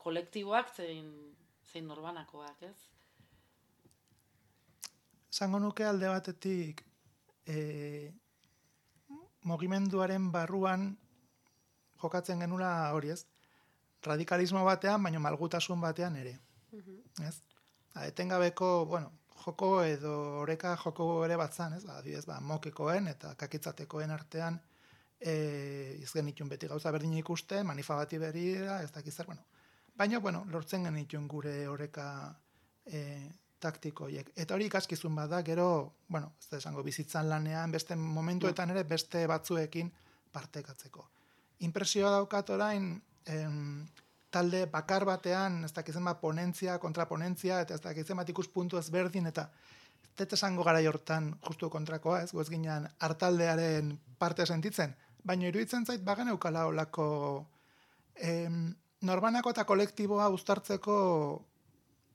kolektiboak 0.01 0.75
zein, 0.75 1.13
zein 1.71 1.87
norbanakoak, 1.87 2.65
ez? 2.67 2.79
Zango 5.31 5.61
nuke 5.63 5.87
alde 5.87 6.09
batetik 6.11 6.83
e, 7.47 8.11
mogimenduaren 9.43 10.31
barruan 10.33 10.97
jokatzen 12.03 12.41
genula 12.41 12.91
hori 12.97 13.13
ez, 13.15 13.25
radikalismo 14.03 14.65
batean, 14.65 15.03
baina 15.03 15.21
malgutasun 15.21 15.81
batean 15.81 16.17
ere. 16.17 16.39
Mm 16.73 17.27
Ez? 17.27 17.43
A, 17.95 18.07
etengabeko, 18.07 18.87
bueno, 18.87 19.11
joko 19.45 19.83
edo 19.85 20.13
oreka 20.41 20.77
joko 20.79 21.25
ere 21.25 21.37
batzan, 21.37 21.75
ez? 21.75 21.85
Ba, 21.85 21.99
adibidez, 21.99 22.25
ba, 22.27 22.39
mokekoen 22.41 23.09
eta 23.11 23.35
kakitzatekoen 23.37 24.11
artean 24.15 24.61
e, 25.19 25.35
izgen 26.01 26.29
itun 26.31 26.49
beti 26.49 26.69
gauza 26.71 26.93
berdin 26.95 27.17
ikuste, 27.19 27.63
manifa 27.67 27.97
bati 27.99 28.19
berira, 28.23 28.79
ez 28.83 28.93
dakiz 28.95 29.17
zer, 29.17 29.27
bueno, 29.27 29.43
Baina, 30.01 30.19
bueno, 30.19 30.47
lortzen 30.49 30.87
genituen 30.87 31.27
gure 31.29 31.69
oreka 31.69 32.05
e, 32.87 33.01
taktikoiek. 33.61 34.33
Eta 34.37 34.57
hori 34.57 34.67
ikaskizun 34.71 35.15
bada, 35.15 35.43
gero, 35.47 35.95
bueno, 36.09 36.33
ez 36.41 36.49
da 36.51 36.59
esango, 36.59 36.83
bizitzan 36.83 37.29
lanean, 37.29 37.73
beste 37.73 37.97
momentuetan 37.97 38.73
ere, 38.75 38.85
beste 38.89 39.27
batzuekin 39.31 39.91
partekatzeko. 40.33 41.07
Impresioa 41.67 42.15
daukat 42.17 42.51
orain, 42.57 42.95
em, 43.27 43.87
talde 44.31 44.65
bakar 44.71 45.05
batean, 45.05 45.65
ez 45.65 45.73
dakizen 45.77 46.07
bat 46.07 46.21
ponentzia, 46.21 46.79
kontraponentzia, 46.79 47.61
eta 47.67 47.77
ez 47.77 47.83
dakizen 47.85 48.17
bat 48.17 48.29
ikuspuntu 48.29 48.79
ezberdin, 48.79 49.27
eta 49.27 49.51
ez 50.21 50.29
esango 50.33 50.65
gara 50.65 50.81
hortan 50.89 51.35
justu 51.47 51.71
kontrakoa, 51.71 52.23
ez, 52.23 52.33
goz 52.33 52.49
ginean, 52.51 52.89
hartaldearen 53.01 53.99
parte 54.19 54.47
sentitzen, 54.47 54.95
baina 55.25 55.49
iruditzen 55.49 55.87
zait, 55.87 56.03
bagan 56.05 56.29
eukala 56.29 56.67
olako 56.67 57.07
em, 58.17 58.75
norbanako 59.03 59.53
eta 59.55 59.65
kolektiboa 59.65 60.29
uztartzeko 60.29 60.97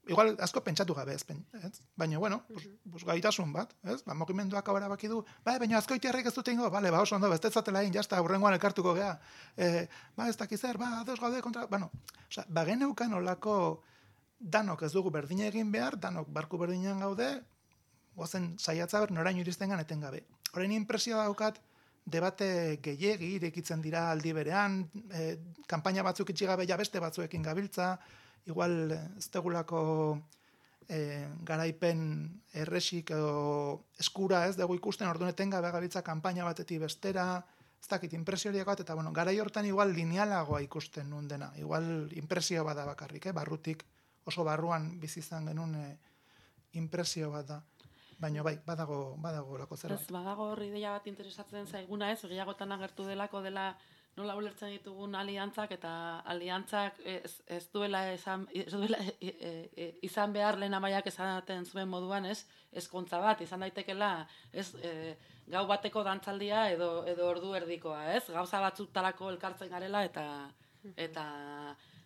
igual 0.07 0.35
asko 0.39 0.61
pentsatu 0.63 0.93
gabe 0.93 1.13
ez, 1.13 1.25
ez? 1.63 1.81
Baina, 1.95 2.17
bueno, 2.17 2.43
pues, 2.51 2.67
pues 2.91 3.03
gaitasun 3.05 3.53
bat, 3.53 3.73
ez? 3.83 4.03
Ba, 4.05 4.13
mogimenduak 4.13 4.67
abara 4.69 4.87
baki 4.87 5.07
du, 5.07 5.23
ba, 5.43 5.57
baina 5.59 5.77
azko 5.77 5.95
itiarrik 5.97 6.27
ez 6.29 6.33
dute 6.35 6.53
ingo, 6.53 6.69
bale, 6.69 6.91
ba, 6.91 7.01
oso 7.01 7.15
ondo, 7.15 7.31
ez 7.33 7.41
tetzatela 7.41 7.83
in, 7.83 7.93
jazta, 7.93 8.21
urrengoan 8.21 8.53
elkartuko 8.53 8.93
gea, 8.97 9.15
e, 9.57 9.87
ba, 10.15 10.29
ez 10.29 10.37
dakizer, 10.37 10.77
ba, 10.77 11.01
ados 11.01 11.19
gaude 11.19 11.41
kontra, 11.41 11.65
bueno, 11.71 11.91
oza, 12.29 12.45
ba, 12.49 12.65
geneukan 12.65 13.13
olako 13.13 13.57
danok 14.39 14.83
ez 14.85 14.91
dugu 14.93 15.11
berdin 15.11 15.45
egin 15.47 15.71
behar, 15.71 15.97
danok 15.99 16.29
barku 16.29 16.59
berdinean 16.61 16.99
gaude, 17.01 17.29
gozen 18.15 18.53
saiatza 18.59 19.01
ber, 19.01 19.11
noraino 19.11 19.41
iristen 19.41 19.73
gan 19.73 19.81
etengabe. 19.81 20.23
Horrein 20.53 20.75
impresioa 20.75 21.25
daukat, 21.25 21.57
debate 22.05 22.77
gehiegi 22.85 23.31
irekitzen 23.39 23.81
dira 23.81 24.11
aldi 24.11 24.31
berean, 24.37 24.83
e, 25.09 25.37
kanpaina 25.67 26.03
batzuk 26.05 26.29
itxigabe 26.29 26.67
ja 26.69 26.77
beste 26.77 27.01
batzuekin 27.01 27.41
gabiltza, 27.41 27.95
igual 28.45 28.91
ez 28.91 29.27
tegulako 29.33 29.81
e, 30.87 31.27
garaipen 31.45 31.99
erresik 32.53 33.11
edo 33.11 33.85
eskura 33.99 34.45
ez 34.47 34.55
dugu 34.57 34.77
ikusten 34.77 35.09
orduneten 35.09 35.49
gabe 35.49 35.71
gabiltza 35.73 36.03
kanpaina 36.05 36.45
batetik 36.45 36.81
bestera, 36.85 37.43
ez 37.81 37.87
dakit 37.89 38.13
impresioriak 38.13 38.67
bat, 38.67 38.81
eta 38.81 38.95
bueno, 38.95 39.11
garai 39.13 39.37
hortan 39.39 39.65
igual 39.65 39.93
linealagoa 39.93 40.61
ikusten 40.65 41.09
nun 41.09 41.27
dena, 41.27 41.51
igual 41.57 42.09
impresio 42.17 42.63
bada 42.65 42.85
bakarrik, 42.85 43.27
eh? 43.27 43.35
barrutik 43.35 43.85
oso 44.25 44.43
barruan 44.43 44.95
bizizan 44.99 45.45
genuen 45.51 45.75
e, 45.75 45.87
impresio 46.81 47.31
bat 47.31 47.47
da. 47.47 47.61
Baina 48.19 48.43
bai, 48.43 48.55
badago, 48.65 49.17
badago 49.19 49.57
lako 49.59 49.77
zer. 49.77 49.91
Ez, 49.91 50.07
badago 50.11 50.51
horri 50.53 50.69
ideia 50.71 50.93
bat 50.95 51.07
interesatzen 51.11 51.67
zaiguna 51.67 52.11
ez, 52.13 52.21
gehiagotan 52.23 52.71
agertu 52.71 53.07
delako 53.07 53.41
dela 53.43 53.73
nola 54.15 54.35
ulertzen 54.39 54.71
ditugun 54.71 55.15
aliantzak 55.19 55.73
eta 55.75 55.91
aliantzak 56.31 57.01
ez, 57.03 57.33
ez 57.51 57.63
duela, 57.73 58.05
esan, 58.13 58.45
ez 58.55 58.71
duela 58.71 58.99
e, 59.03 59.15
e, 59.27 59.51
e, 59.75 59.87
izan 60.07 60.31
behar 60.35 60.57
lehen 60.61 60.77
amaiak 60.77 61.09
esaten 61.11 61.67
zuen 61.67 61.89
moduan, 61.91 62.25
ez? 62.31 62.45
Ez 62.71 62.87
kontza 62.87 63.19
bat, 63.19 63.41
izan 63.43 63.65
daitekela, 63.65 64.11
ez? 64.53 64.69
E, 64.79 64.93
gau 65.51 65.65
bateko 65.67 66.03
dantzaldia 66.07 66.69
edo, 66.71 66.89
edo 67.11 67.27
ordu 67.33 67.51
erdikoa, 67.59 68.05
ez? 68.15 68.23
Gauza 68.31 68.63
batzuk 68.63 68.93
talako 68.95 69.33
elkartzen 69.33 69.69
garela 69.69 70.05
eta, 70.07 70.25
eta, 70.95 71.25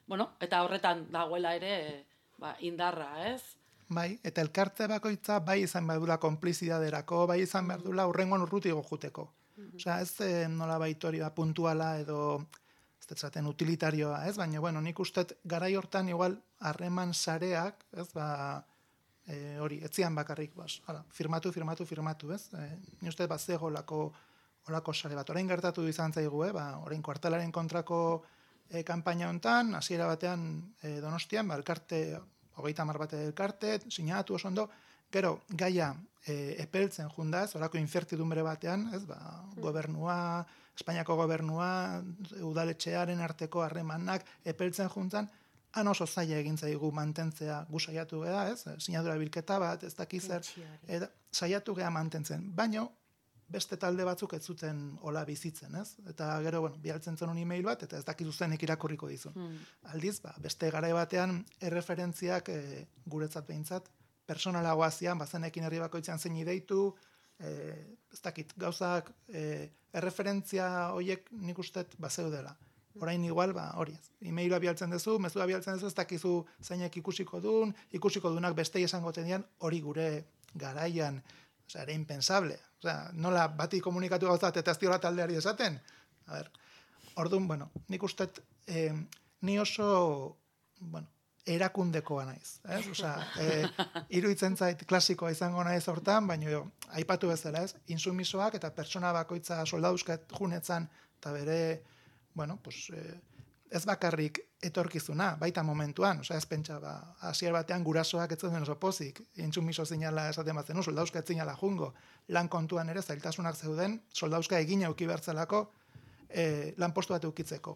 bueno, 0.10 0.32
eta 0.42 0.64
horretan 0.66 1.06
dagoela 1.14 1.54
ere, 1.62 1.76
ba, 2.42 2.56
indarra, 2.66 3.14
ez? 3.30 3.59
Bai, 3.90 4.20
eta 4.24 4.44
elkarte 4.46 4.86
bakoitza 4.88 5.40
bai 5.42 5.64
izan 5.64 5.88
behar 5.90 6.02
dula 6.04 6.20
konplizidaderako, 6.22 7.24
bai 7.32 7.40
izan 7.42 7.68
behar 7.68 7.82
dula 7.82 8.06
urrengoan 8.10 8.46
urrutigo 8.46 8.84
juteko. 8.86 9.30
Mm 9.58 9.76
Osea, 9.76 10.00
ez 10.02 10.22
eh, 10.24 10.48
nola 10.48 10.78
baitori 10.80 11.20
puntuala 11.36 11.98
edo 12.00 12.46
ez 13.02 13.08
detzaten 13.10 13.48
utilitarioa, 13.48 14.26
ez? 14.28 14.38
Baina, 14.38 14.60
bueno, 14.60 14.82
nik 14.82 15.00
ustet 15.00 15.34
garai 15.44 15.76
hortan 15.76 16.10
igual 16.10 16.38
harreman 16.60 17.14
sareak, 17.14 17.84
ez? 17.92 18.08
Ba, 18.14 18.64
e, 19.28 19.58
hori, 19.60 19.80
etzian 19.86 20.16
bakarrik, 20.16 20.56
bas, 20.56 20.80
hala, 20.88 21.04
firmatu, 21.12 21.52
firmatu, 21.52 21.86
firmatu, 21.86 22.32
ez? 22.36 22.48
E, 22.54 22.70
ni 23.02 23.10
uste 23.10 23.28
bat 23.28 23.42
zego 23.42 23.70
lako, 23.70 24.12
olako 24.70 24.94
sare 24.94 25.16
bat. 25.16 25.30
Orain 25.30 25.48
gertatu 25.48 25.86
izan 25.88 26.14
zaigu, 26.14 26.44
eh? 26.46 26.52
ba, 26.56 26.66
orain 26.86 27.02
kuartelaren 27.06 27.52
kontrako 27.52 28.00
e, 28.70 28.84
kampaina 28.84 29.30
hontan, 29.30 29.74
hasiera 29.80 30.08
batean 30.10 30.50
e, 30.82 31.00
donostian, 31.04 31.48
ba, 31.48 31.58
elkarte 31.60 32.20
hogeita 32.60 32.86
mar 32.86 33.00
bat 33.02 33.16
elkarte, 33.18 33.80
sinatu 33.90 34.36
oso 34.36 34.48
ondo, 34.48 34.70
gero, 35.12 35.40
gaia 35.50 35.94
e, 36.26 36.56
epeltzen 36.64 37.10
jundaz, 37.16 37.56
orako 37.58 37.80
infertidumbre 37.82 38.44
batean, 38.46 38.90
ez, 38.94 39.04
ba, 39.10 39.20
mm. 39.20 39.62
gobernua, 39.66 40.18
Espainiako 40.80 41.18
gobernua, 41.20 42.00
udaletxearen 42.48 43.20
arteko 43.20 43.66
harremanak 43.66 44.24
epeltzen 44.48 44.88
juntan, 44.94 45.28
han 45.76 45.90
oso 45.92 46.08
zaila 46.08 46.38
egin 46.40 46.56
zaigu 46.58 46.92
mantentzea 46.96 47.58
gusaiatu 47.70 48.22
gea, 48.24 48.46
ez, 48.54 48.78
sinadura 48.80 49.18
bilketa 49.20 49.60
bat, 49.60 49.84
ez 49.84 49.92
dakizer, 49.98 50.48
eta 50.88 51.10
saiatu 51.36 51.76
gea 51.76 51.90
mantentzen. 51.94 52.48
Baino, 52.56 52.88
beste 53.50 53.78
talde 53.82 54.06
batzuk 54.06 54.34
ez 54.38 54.42
zuten 54.46 54.82
hola 55.02 55.24
bizitzen, 55.26 55.76
ez? 55.76 55.96
Eta 56.10 56.30
gero, 56.46 56.62
bueno, 56.66 56.78
bialtzen 56.84 57.18
zen 57.18 57.38
email 57.38 57.66
bat, 57.66 57.84
eta 57.84 57.98
ez 57.98 58.06
dakizu 58.06 58.32
zenek 58.32 58.64
irakurriko 58.64 59.10
dizun. 59.10 59.34
Hmm. 59.34 59.58
Aldiz, 59.94 60.20
ba, 60.22 60.36
beste 60.42 60.70
garai 60.72 60.92
batean, 60.94 61.40
erreferentziak 61.72 62.50
e, 62.54 62.86
guretzat 63.10 63.48
behintzat, 63.48 63.90
personalagoa 64.30 64.92
zian, 64.92 65.18
bazenekin 65.18 65.66
herri 65.66 65.82
bakoitzean 65.82 66.22
zein 66.22 66.38
ideitu, 66.38 66.94
e, 67.40 67.52
ez 68.14 68.22
dakit, 68.22 68.54
gauzak, 68.62 69.12
e, 69.34 69.70
erreferentzia 69.98 70.70
horiek 70.94 71.30
nik 71.32 71.60
ustet 71.60 71.98
bazeu 71.98 72.30
dela. 72.30 72.56
Orain 73.00 73.24
igual, 73.24 73.54
ba, 73.56 73.70
hori 73.82 73.94
ez. 73.96 74.10
Emaila 74.30 74.60
bialtzen 74.62 74.92
duzu, 74.94 75.18
mezua 75.24 75.46
bialtzen 75.50 75.78
duzu, 75.78 75.90
ez 75.90 75.98
dakizu 75.98 76.34
zeinek 76.62 76.98
ikusiko 77.02 77.40
duen, 77.42 77.74
ikusiko 77.96 78.34
duenak 78.34 78.58
beste 78.58 78.82
esango 78.84 79.14
tenian, 79.16 79.46
hori 79.66 79.80
gure 79.82 80.10
garaian, 80.54 81.22
Osea, 81.70 81.84
era 81.84 81.94
impensable. 81.94 82.58
Osea, 82.80 83.12
nola 83.14 83.48
bati 83.52 83.82
komunikatu 83.84 84.30
gauzat 84.30 84.58
eta 84.58 84.72
ez 84.72 85.00
taldeari 85.02 85.36
esaten. 85.36 85.80
A 86.28 86.34
ver, 86.34 86.52
orduan, 87.16 87.48
bueno, 87.48 87.72
nik 87.90 88.04
uste, 88.04 88.30
eh, 88.68 88.94
ni 89.42 89.60
oso, 89.60 90.38
bueno, 90.80 91.08
erakundekoa 91.46 92.26
naiz. 92.26 92.60
Ez? 92.64 92.88
Osea, 92.88 93.16
eh, 93.42 93.68
iruitzen 94.10 94.56
zait 94.56 94.86
klasikoa 94.86 95.32
izango 95.32 95.64
naiz 95.64 95.88
hortan, 95.88 96.28
baina 96.28 96.50
jo, 96.50 96.66
aipatu 96.90 97.28
bezala 97.28 97.64
ez, 97.68 97.76
insumisoak 97.88 98.56
eta 98.56 98.72
pertsona 98.72 99.12
bakoitza 99.14 99.66
soldauzkat 99.66 100.32
junetzan, 100.40 100.88
eta 101.20 101.34
bere, 101.36 101.60
bueno, 102.34 102.60
pues, 102.64 102.90
eh, 102.96 103.20
ez 103.70 103.86
bakarrik 103.86 104.40
etorkizuna, 104.66 105.36
baita 105.40 105.64
momentuan, 105.64 106.20
osea 106.24 106.38
ez 106.38 106.46
pentsa, 106.50 106.80
ba, 106.82 106.94
hasier 107.30 107.54
batean 107.54 107.84
gurasoak 107.86 108.32
ez 108.34 108.40
zuen 108.40 108.62
oso 108.62 108.76
pozik, 108.82 109.22
intsumiso 109.44 109.86
zinala 109.86 110.28
esaten 110.30 110.58
batzen, 110.58 110.78
no, 110.78 110.84
soldauska 110.84 111.22
etzinala 111.22 111.56
jungo, 111.60 111.94
lan 112.36 112.50
kontuan 112.50 112.90
ere 112.90 113.02
zailtasunak 113.02 113.56
zeuden, 113.56 114.00
soldauska 114.14 114.60
egin 114.60 114.84
auki 114.88 115.08
bertzelako, 115.08 115.62
e, 116.30 116.74
lan 116.78 116.94
postu 116.94 117.14
bat 117.14 117.28
eukitzeko. 117.30 117.76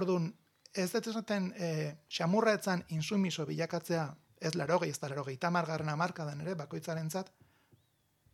Ordun 0.00 0.32
ez 0.74 0.90
dut 0.92 1.10
esaten, 1.14 1.52
e, 1.56 1.94
xamurra 2.10 2.56
etzan 2.58 2.82
insumiso 2.94 3.46
bilakatzea, 3.46 4.08
ez 4.40 4.54
larogei, 4.54 4.90
ez 4.90 4.98
da 4.98 5.10
larogei, 5.14 5.36
tamargarren 5.38 5.88
amarkadan 5.94 6.42
ere, 6.42 6.54
bakoitzaren 6.58 7.10
zat, 7.10 7.30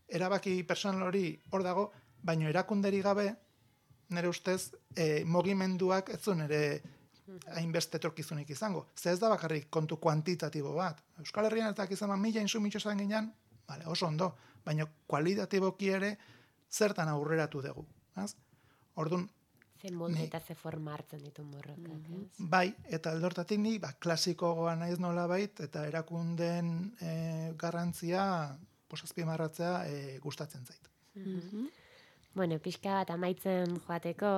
erabaki 0.09 0.62
personal 0.64 1.09
hori 1.09 1.29
hor 1.50 1.62
dago, 1.64 1.90
baino 2.24 2.48
erakunderi 2.48 3.00
gabe, 3.05 3.35
nire 4.11 4.29
ustez, 4.29 4.73
e, 4.97 5.25
mogimenduak 5.25 6.09
ez 6.11 6.21
zuen 6.23 6.40
ere 6.40 6.83
hainbeste 7.57 7.97
etorkizunik 7.97 8.51
izango. 8.51 8.87
Ze 8.97 9.11
ez 9.12 9.19
da 9.21 9.29
bakarrik 9.29 9.71
kontu 9.71 9.97
kuantitatibo 9.97 10.75
bat. 10.75 11.01
Euskal 11.19 11.47
Herrian 11.47 11.71
eta 11.73 11.87
izan 11.90 12.12
mila 12.21 12.40
insumitxo 12.40 12.81
zan 12.81 12.99
ginean, 12.99 13.33
vale, 13.69 13.87
oso 13.87 14.07
ondo, 14.07 14.35
baina 14.64 14.87
kualitatiboki 15.07 15.88
ere 15.88 16.17
zertan 16.71 17.09
aurreratu 17.09 17.62
dugu. 17.62 17.87
Az? 18.14 18.37
Orduan, 18.97 19.29
Ze 19.85 19.90
molde 19.93 20.23
eta 20.25 20.40
ze 20.40 20.55
forma 20.55 20.95
hartzen 20.95 21.21
ditu 21.23 21.43
morrokak, 21.45 21.88
Mhm. 21.88 22.23
ez? 22.23 22.31
bai, 22.38 22.75
eta 22.88 23.11
aldortatik 23.11 23.59
ni, 23.59 23.79
ba, 23.79 23.93
klasiko 23.93 24.55
goa 24.55 24.75
naiz 24.77 24.99
nola 24.99 25.27
bait, 25.27 25.61
eta 25.61 25.87
erakunden 25.87 26.95
e, 27.01 27.53
garrantzia, 27.57 28.57
posazpimarratzea 28.88 29.87
e, 29.88 30.19
gustatzen 30.23 30.64
zait. 30.67 30.88
Mhm. 31.14 31.67
Bueno, 32.35 32.57
pixka 32.59 32.97
bat 32.99 33.11
amaitzen 33.14 33.77
joateko, 33.87 34.31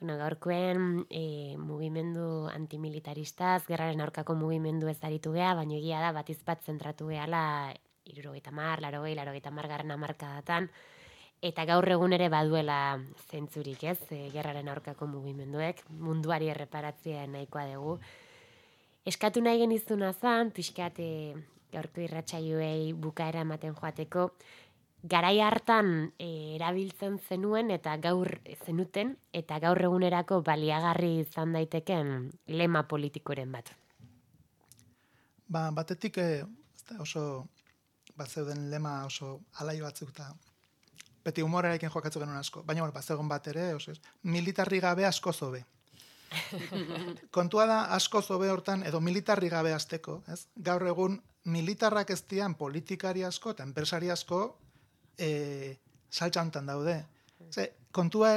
bueno, 0.00 0.14
gaurkoen 0.16 1.02
e, 1.12 1.58
mugimendu 1.60 2.46
antimilitaristaz, 2.48 3.66
gerraren 3.66 4.00
aurkako 4.00 4.32
mugimendu 4.40 4.88
ez 4.88 4.96
aritu 5.04 5.34
gea, 5.36 5.50
baina 5.58 5.76
egia 5.76 6.00
da 6.00 6.14
bat 6.16 6.30
izbat 6.32 6.64
zentratu 6.64 7.10
gehala 7.12 7.42
irurogeita 8.08 8.50
mar, 8.56 8.80
larogei, 8.80 9.12
larogeita 9.18 9.52
mar 9.52 9.68
garren 9.68 9.92
amarkadatan, 9.92 10.70
eta 11.44 11.68
gaur 11.68 11.84
egun 11.98 12.16
ere 12.16 12.30
baduela 12.32 12.80
zentzurik, 13.28 13.84
ez, 13.92 14.00
e, 14.08 14.24
gerraren 14.32 14.72
aurkako 14.72 15.10
mugimenduek, 15.12 15.84
munduari 15.92 16.48
erreparatzea 16.48 17.26
nahikoa 17.28 17.68
dugu. 17.74 17.98
Eskatu 19.04 19.44
nahi 19.44 19.60
genizuna 19.66 20.14
zan, 20.16 20.48
pixkat 20.56 20.96
e, 21.04 21.12
gaurko 21.72 22.00
irratsaioei 22.04 22.92
bukaera 22.96 23.44
ematen 23.44 23.76
joateko, 23.76 24.30
garai 25.02 25.40
hartan 25.40 26.12
e, 26.18 26.54
erabiltzen 26.56 27.18
zenuen 27.28 27.70
eta 27.74 27.96
gaur 28.02 28.38
zenuten 28.64 29.16
eta 29.32 29.58
gaur 29.62 29.80
egunerako 29.82 30.42
baliagarri 30.46 31.18
izan 31.24 31.52
daiteken 31.56 32.30
lema 32.46 32.84
politikoren 32.88 33.52
bat. 33.52 33.72
Ba, 35.48 35.70
batetik 35.74 36.16
da, 36.16 37.00
oso 37.02 37.48
bat 38.16 38.30
zeuden 38.30 38.70
lema 38.70 39.02
oso 39.06 39.40
alai 39.60 39.80
batzuk 39.80 40.14
eta 40.14 40.30
beti 41.24 41.42
humorarekin 41.42 41.90
joakatzu 41.90 42.20
genuen 42.20 42.38
asko. 42.38 42.62
Baina 42.62 42.82
bueno, 42.82 42.94
bat 42.94 43.04
zegoen 43.04 43.28
bat 43.28 43.46
ere, 43.46 43.74
oso 43.74 43.92
militarri 44.22 44.80
gabe 44.80 45.06
asko 45.06 45.32
zobe. 45.32 45.64
Kontua 47.36 47.66
da 47.66 47.80
asko 47.94 48.22
zobe 48.22 48.48
hortan, 48.50 48.82
edo 48.88 49.00
militarri 49.00 49.50
gabe 49.52 49.74
azteko, 49.74 50.22
ez? 50.32 50.46
Gaur 50.56 50.86
egun 50.88 51.20
militarrak 51.44 52.10
ez 52.10 52.22
dian 52.30 52.54
politikari 52.54 53.24
asko 53.26 53.52
eta 53.52 53.66
enpresari 53.66 54.10
asko 54.10 54.42
e, 55.18 55.78
saltza 56.10 56.42
hontan 56.42 56.66
daude. 56.66 56.96
Ze, 57.50 57.72
kontua 57.92 58.32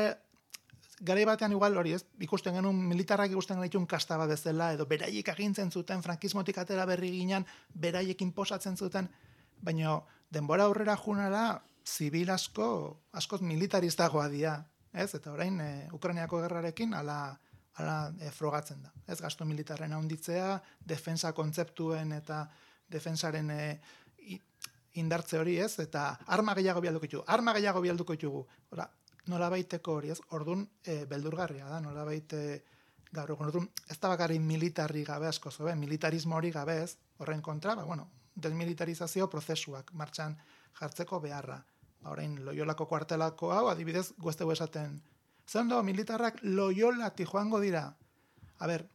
garai 1.00 1.26
batean 1.26 1.52
igual 1.52 1.78
hori, 1.78 1.94
ez? 1.94 2.04
Ikusten 2.24 2.56
genuen 2.56 2.78
militarrak 2.90 3.32
ikusten 3.32 3.62
genuen 3.62 3.88
kasta 3.88 4.18
bat 4.18 4.32
bezala 4.32 4.72
edo 4.74 4.86
beraiek 4.86 5.30
agintzen 5.30 5.72
zuten 5.72 6.04
frankismotik 6.04 6.58
atera 6.58 6.86
berri 6.86 7.12
ginen, 7.12 7.46
beraiek 7.74 8.22
inposatzen 8.22 8.78
zuten, 8.78 9.10
baina 9.62 10.00
denbora 10.32 10.66
aurrera 10.66 10.96
junala 10.98 11.62
zibil 11.86 12.30
asko 12.32 13.02
askoz 13.14 13.42
militaristagoa 13.42 14.30
dira, 14.30 14.58
ez? 14.94 15.14
Eta 15.14 15.34
orain 15.34 15.60
e, 15.62 15.72
Ukrainiako 15.94 16.42
gerrarekin 16.42 16.94
ala 16.94 17.40
ala 17.76 18.14
e, 18.20 18.32
frogatzen 18.32 18.84
da. 18.84 18.94
Ez 19.08 19.20
gasto 19.22 19.46
militarren 19.46 19.94
handitzea, 19.94 20.62
defensa 20.80 21.34
kontzeptuen 21.36 22.14
eta 22.16 22.46
defensaren 22.92 23.52
e, 23.52 23.64
indartze 25.02 25.40
hori, 25.40 25.58
ez? 25.60 25.80
Eta 25.84 26.08
arma 26.38 26.56
gehiago 26.58 26.82
bialduko 26.84 27.08
ditugu. 27.08 27.24
Arma 27.28 27.54
gehiago 27.54 27.82
bialduko 27.84 28.16
ditugu. 28.16 28.46
Ora, 28.72 28.88
nola 29.32 29.50
baiteko 29.50 30.00
hori, 30.00 30.12
ez? 30.14 30.20
Ordun 30.38 30.66
e, 30.84 31.04
beldurgarria 31.10 31.70
da, 31.70 31.80
nola 31.82 32.06
baite 32.08 32.42
gaur 33.12 33.32
egun. 33.36 33.50
Ordun 33.52 33.70
ez 33.90 33.98
da 34.00 34.12
bakarrik 34.12 34.42
militarri 34.42 35.04
gabe 35.08 35.28
asko 35.28 35.52
zobe, 35.52 35.76
militarismo 35.76 36.38
hori 36.38 36.52
gabe, 36.52 36.82
ez? 36.84 36.98
Horren 37.18 37.42
kontra, 37.42 37.76
ba, 37.76 37.86
bueno, 37.88 38.10
desmilitarizazio 38.36 39.30
prozesuak 39.32 39.94
martxan 39.94 40.38
jartzeko 40.80 41.22
beharra. 41.24 41.62
Ba, 42.02 42.12
orain 42.16 42.38
Loiolako 42.46 42.88
kuartelako 42.92 43.54
hau 43.56 43.68
adibidez 43.72 44.12
guesteu 44.18 44.52
esaten. 44.52 45.00
Zendo 45.48 45.82
militarrak 45.84 46.42
Loiolati 46.44 47.26
joango 47.26 47.60
dira. 47.62 47.88
A 48.60 48.68
ber, 48.68 48.88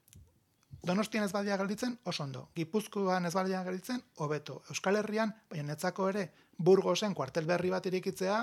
Donostian 0.83 1.25
ez 1.25 1.33
badia 1.33 1.59
gelditzen, 1.61 1.99
oso 2.09 2.25
ondo. 2.25 2.47
Gipuzkoan 2.57 3.27
ez 3.29 3.35
badia 3.35 3.63
gelditzen, 3.65 4.01
hobeto. 4.17 4.63
Euskal 4.73 4.97
Herrian, 4.97 5.35
baina 5.51 5.67
netzako 5.73 6.09
ere, 6.09 6.31
Burgosen 6.57 7.15
kuartel 7.15 7.47
berri 7.49 7.71
bat 7.73 7.87
irikitzea, 7.87 8.39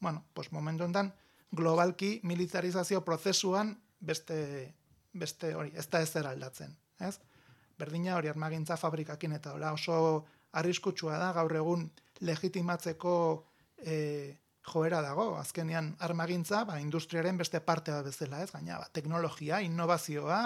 bueno, 0.00 0.24
pues 0.34 0.52
momentu 0.52 0.84
hontan 0.84 1.12
globalki 1.52 2.20
militarizazio 2.24 3.04
prozesuan 3.04 3.76
beste, 4.00 4.74
beste 5.12 5.54
hori, 5.54 5.72
ez 5.76 5.86
da 5.88 6.00
ezer 6.02 6.26
aldatzen, 6.26 6.74
ez? 7.00 7.18
Berdina 7.78 8.16
hori 8.16 8.28
armagintza 8.28 8.76
fabrikakin 8.80 9.36
eta 9.36 9.52
hola 9.54 9.72
oso 9.76 10.24
arriskutsua 10.58 11.18
da 11.20 11.32
gaur 11.36 11.54
egun 11.56 11.86
legitimatzeko 12.20 13.14
e, 13.78 13.96
joera 14.72 15.00
dago. 15.04 15.32
Azkenean 15.38 15.94
armagintza, 16.00 16.64
ba, 16.64 16.80
industriaren 16.80 17.38
beste 17.40 17.60
parte 17.60 17.92
bat 17.92 18.08
bezala, 18.08 18.42
ez? 18.42 18.50
Gaina, 18.52 18.78
ba, 18.78 18.88
teknologia, 18.92 19.60
innovazioa, 19.60 20.44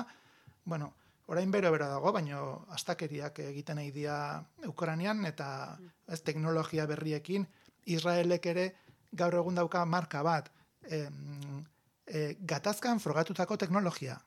bueno, 0.65 0.93
orain 1.27 1.51
bero 1.51 1.71
bero 1.75 1.89
dago, 1.91 2.13
baino 2.13 2.67
astakeriak 2.71 3.39
egiten 3.51 3.81
nahi 3.81 3.91
dira 3.91 4.45
Ukrainian 4.67 5.25
eta 5.27 5.79
ez 6.09 6.21
teknologia 6.23 6.87
berriekin 6.87 7.47
Israelek 7.87 8.47
ere 8.47 8.67
gaur 9.13 9.35
egun 9.35 9.55
dauka 9.55 9.85
marka 9.85 10.23
bat 10.23 10.51
em, 10.91 11.65
e, 12.07 12.37
gatazkan 12.41 13.01
frogatutako 13.01 13.57
teknologia. 13.57 14.19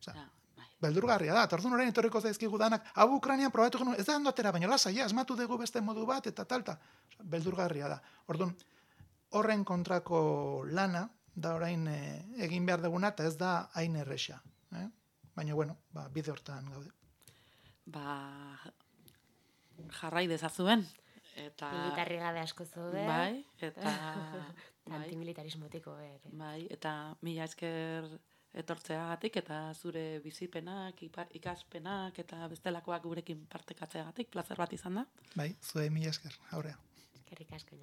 Osea, 0.00 0.14
Ja, 0.14 0.28
bai. 0.56 0.66
beldurgarria 0.80 1.34
da. 1.34 1.44
Eta 1.44 1.56
orduan 1.56 1.76
orain 1.76 1.88
etorriko 1.92 2.20
zaizkigu 2.20 2.58
danak, 2.58 2.86
hau 2.94 3.08
Ukrainian 3.16 3.52
probatu 3.52 3.78
genuen, 3.78 4.00
ez 4.00 4.06
da 4.06 4.16
ondo 4.16 4.30
atera, 4.30 4.52
baina 4.52 4.68
lasai, 4.68 4.96
ja, 4.96 5.06
asmatu 5.06 5.36
dugu 5.36 5.58
beste 5.58 5.80
modu 5.80 6.06
bat, 6.06 6.26
eta 6.26 6.44
talta. 6.44 6.78
Osea, 7.08 7.26
beldurgarria 7.34 7.88
da. 7.88 8.00
Orduan, 8.26 8.56
horren 9.30 9.64
kontrako 9.64 10.64
lana, 10.68 11.08
da 11.34 11.54
orain 11.56 11.86
e, 11.88 12.00
egin 12.44 12.66
behar 12.66 12.82
duguna, 12.82 13.12
eta 13.14 13.24
ez 13.28 13.36
da 13.40 13.68
hain 13.74 13.96
erresa. 13.96 14.42
Baina, 15.36 15.54
bueno, 15.54 15.78
ba, 15.92 16.08
bide 16.12 16.32
hortan 16.32 16.68
gaude. 16.70 16.90
Ba, 17.86 18.04
jarrai 20.00 20.26
dezazuen. 20.30 20.84
Eta, 21.40 21.70
Militarri 21.72 22.18
gabe 22.20 22.42
asko 22.42 22.66
zaude, 22.66 23.06
bai, 23.08 23.40
eta, 23.64 23.92
bai, 24.90 24.98
antimilitarismotiko 24.98 25.94
ere. 26.04 26.32
bai, 26.36 26.66
eta 26.74 26.92
mila 27.24 27.46
esker 27.48 28.10
etortzeagatik 28.60 29.38
eta 29.40 29.62
zure 29.72 30.20
bizipenak, 30.20 31.00
ikaspenak 31.38 32.20
eta 32.20 32.44
bestelakoak 32.52 33.08
gurekin 33.08 33.46
partekatzeagatik 33.48 34.28
plazer 34.34 34.60
bat 34.60 34.76
izan 34.76 35.00
da. 35.00 35.06
Bai, 35.34 35.54
zuei 35.62 35.88
mila 35.90 36.12
esker, 36.12 36.36
aurrea. 36.52 36.76
Eskerrik 37.16 37.56
asko. 37.56 37.80